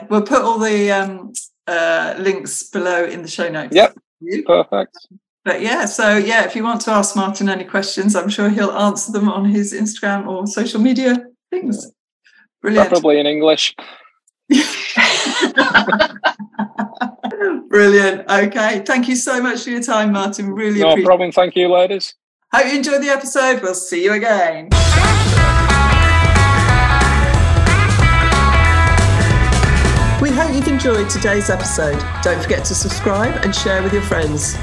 we'll 0.10 0.22
put 0.24 0.42
all 0.42 0.60
the 0.60 0.92
um, 0.92 1.32
uh, 1.68 2.16
links 2.20 2.64
below 2.70 3.06
in 3.06 3.22
the 3.22 3.28
show 3.28 3.48
notes. 3.50 3.76
Yep. 3.76 3.98
You. 4.20 4.44
Perfect. 4.44 4.98
But 5.48 5.62
yeah, 5.62 5.86
so 5.86 6.18
yeah, 6.18 6.44
if 6.46 6.58
you 6.58 6.64
want 6.66 6.82
to 6.82 6.92
ask 6.92 7.16
Martin 7.16 7.48
any 7.48 7.64
questions, 7.64 8.18
I'm 8.18 8.28
sure 8.28 8.50
he'll 8.50 8.70
answer 8.72 9.14
them 9.14 9.30
on 9.30 9.46
his 9.46 9.72
Instagram 9.74 10.28
or 10.28 10.46
social 10.46 10.82
media 10.82 11.24
things. 11.50 11.90
Brilliant. 12.62 12.90
Probably 12.90 13.18
in 13.18 13.26
English. 13.28 13.74
Brilliant. 17.70 18.30
Okay. 18.30 18.80
Thank 18.86 19.08
you 19.08 19.16
so 19.16 19.42
much 19.42 19.64
for 19.64 19.70
your 19.70 19.82
time, 19.82 20.12
Martin. 20.12 20.50
Really 20.52 20.82
No 20.82 20.88
appreciate 20.90 21.04
it. 21.04 21.06
problem. 21.06 21.32
Thank 21.32 21.56
you, 21.56 21.70
ladies. 21.72 22.14
Hope 22.54 22.66
you 22.66 22.78
enjoyed 22.80 23.02
the 23.02 23.08
episode. 23.10 23.62
We'll 23.62 23.74
see 23.74 24.04
you 24.04 24.12
again. 24.12 24.68
We 30.20 30.32
hope 30.32 30.54
you've 30.54 30.68
enjoyed 30.68 31.10
today's 31.10 31.50
episode. 31.50 32.04
Don't 32.22 32.42
forget 32.44 32.66
to 32.66 32.76
subscribe 32.76 33.46
and 33.46 33.56
share 33.56 33.82
with 33.84 33.94
your 33.94 34.02
friends. 34.02 34.58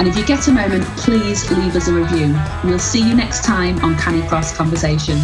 And 0.00 0.08
if 0.08 0.16
you 0.16 0.24
get 0.24 0.48
a 0.48 0.50
moment, 0.50 0.82
please 0.96 1.50
leave 1.50 1.76
us 1.76 1.88
a 1.88 1.92
review. 1.92 2.34
We'll 2.64 2.78
see 2.78 3.06
you 3.06 3.14
next 3.14 3.44
time 3.44 3.78
on 3.84 3.96
Canicross 3.96 4.56
Conversations. 4.56 5.20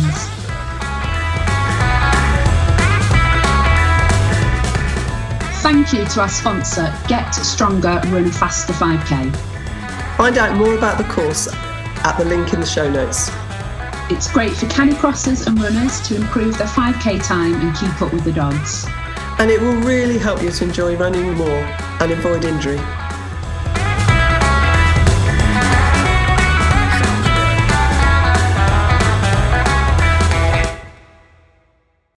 Thank 5.63 5.95
you 5.95 6.05
to 6.05 6.21
our 6.21 6.29
sponsor, 6.29 6.95
Get 7.09 7.31
Stronger 7.31 8.03
Run 8.09 8.31
Faster 8.31 8.75
5K. 8.75 9.35
Find 10.19 10.37
out 10.37 10.59
more 10.59 10.75
about 10.75 10.99
the 10.99 11.05
course 11.05 11.49
at 12.05 12.19
the 12.19 12.27
link 12.27 12.53
in 12.53 12.61
the 12.61 12.67
show 12.67 12.91
notes. 12.91 13.31
It's 14.11 14.31
great 14.31 14.53
for 14.53 14.67
canicrossers 14.67 15.47
and 15.47 15.59
runners 15.59 16.07
to 16.07 16.17
improve 16.17 16.59
their 16.59 16.67
5k 16.67 17.27
time 17.27 17.55
and 17.55 17.75
keep 17.75 18.03
up 18.03 18.13
with 18.13 18.25
the 18.25 18.33
dogs. 18.33 18.85
And 19.39 19.51
it 19.51 19.59
will 19.59 19.77
really 19.77 20.19
help 20.19 20.43
you 20.43 20.51
to 20.51 20.65
enjoy 20.65 20.97
running 20.97 21.33
more 21.33 21.49
and 21.49 22.13
avoid 22.13 22.45
injury. 22.45 22.79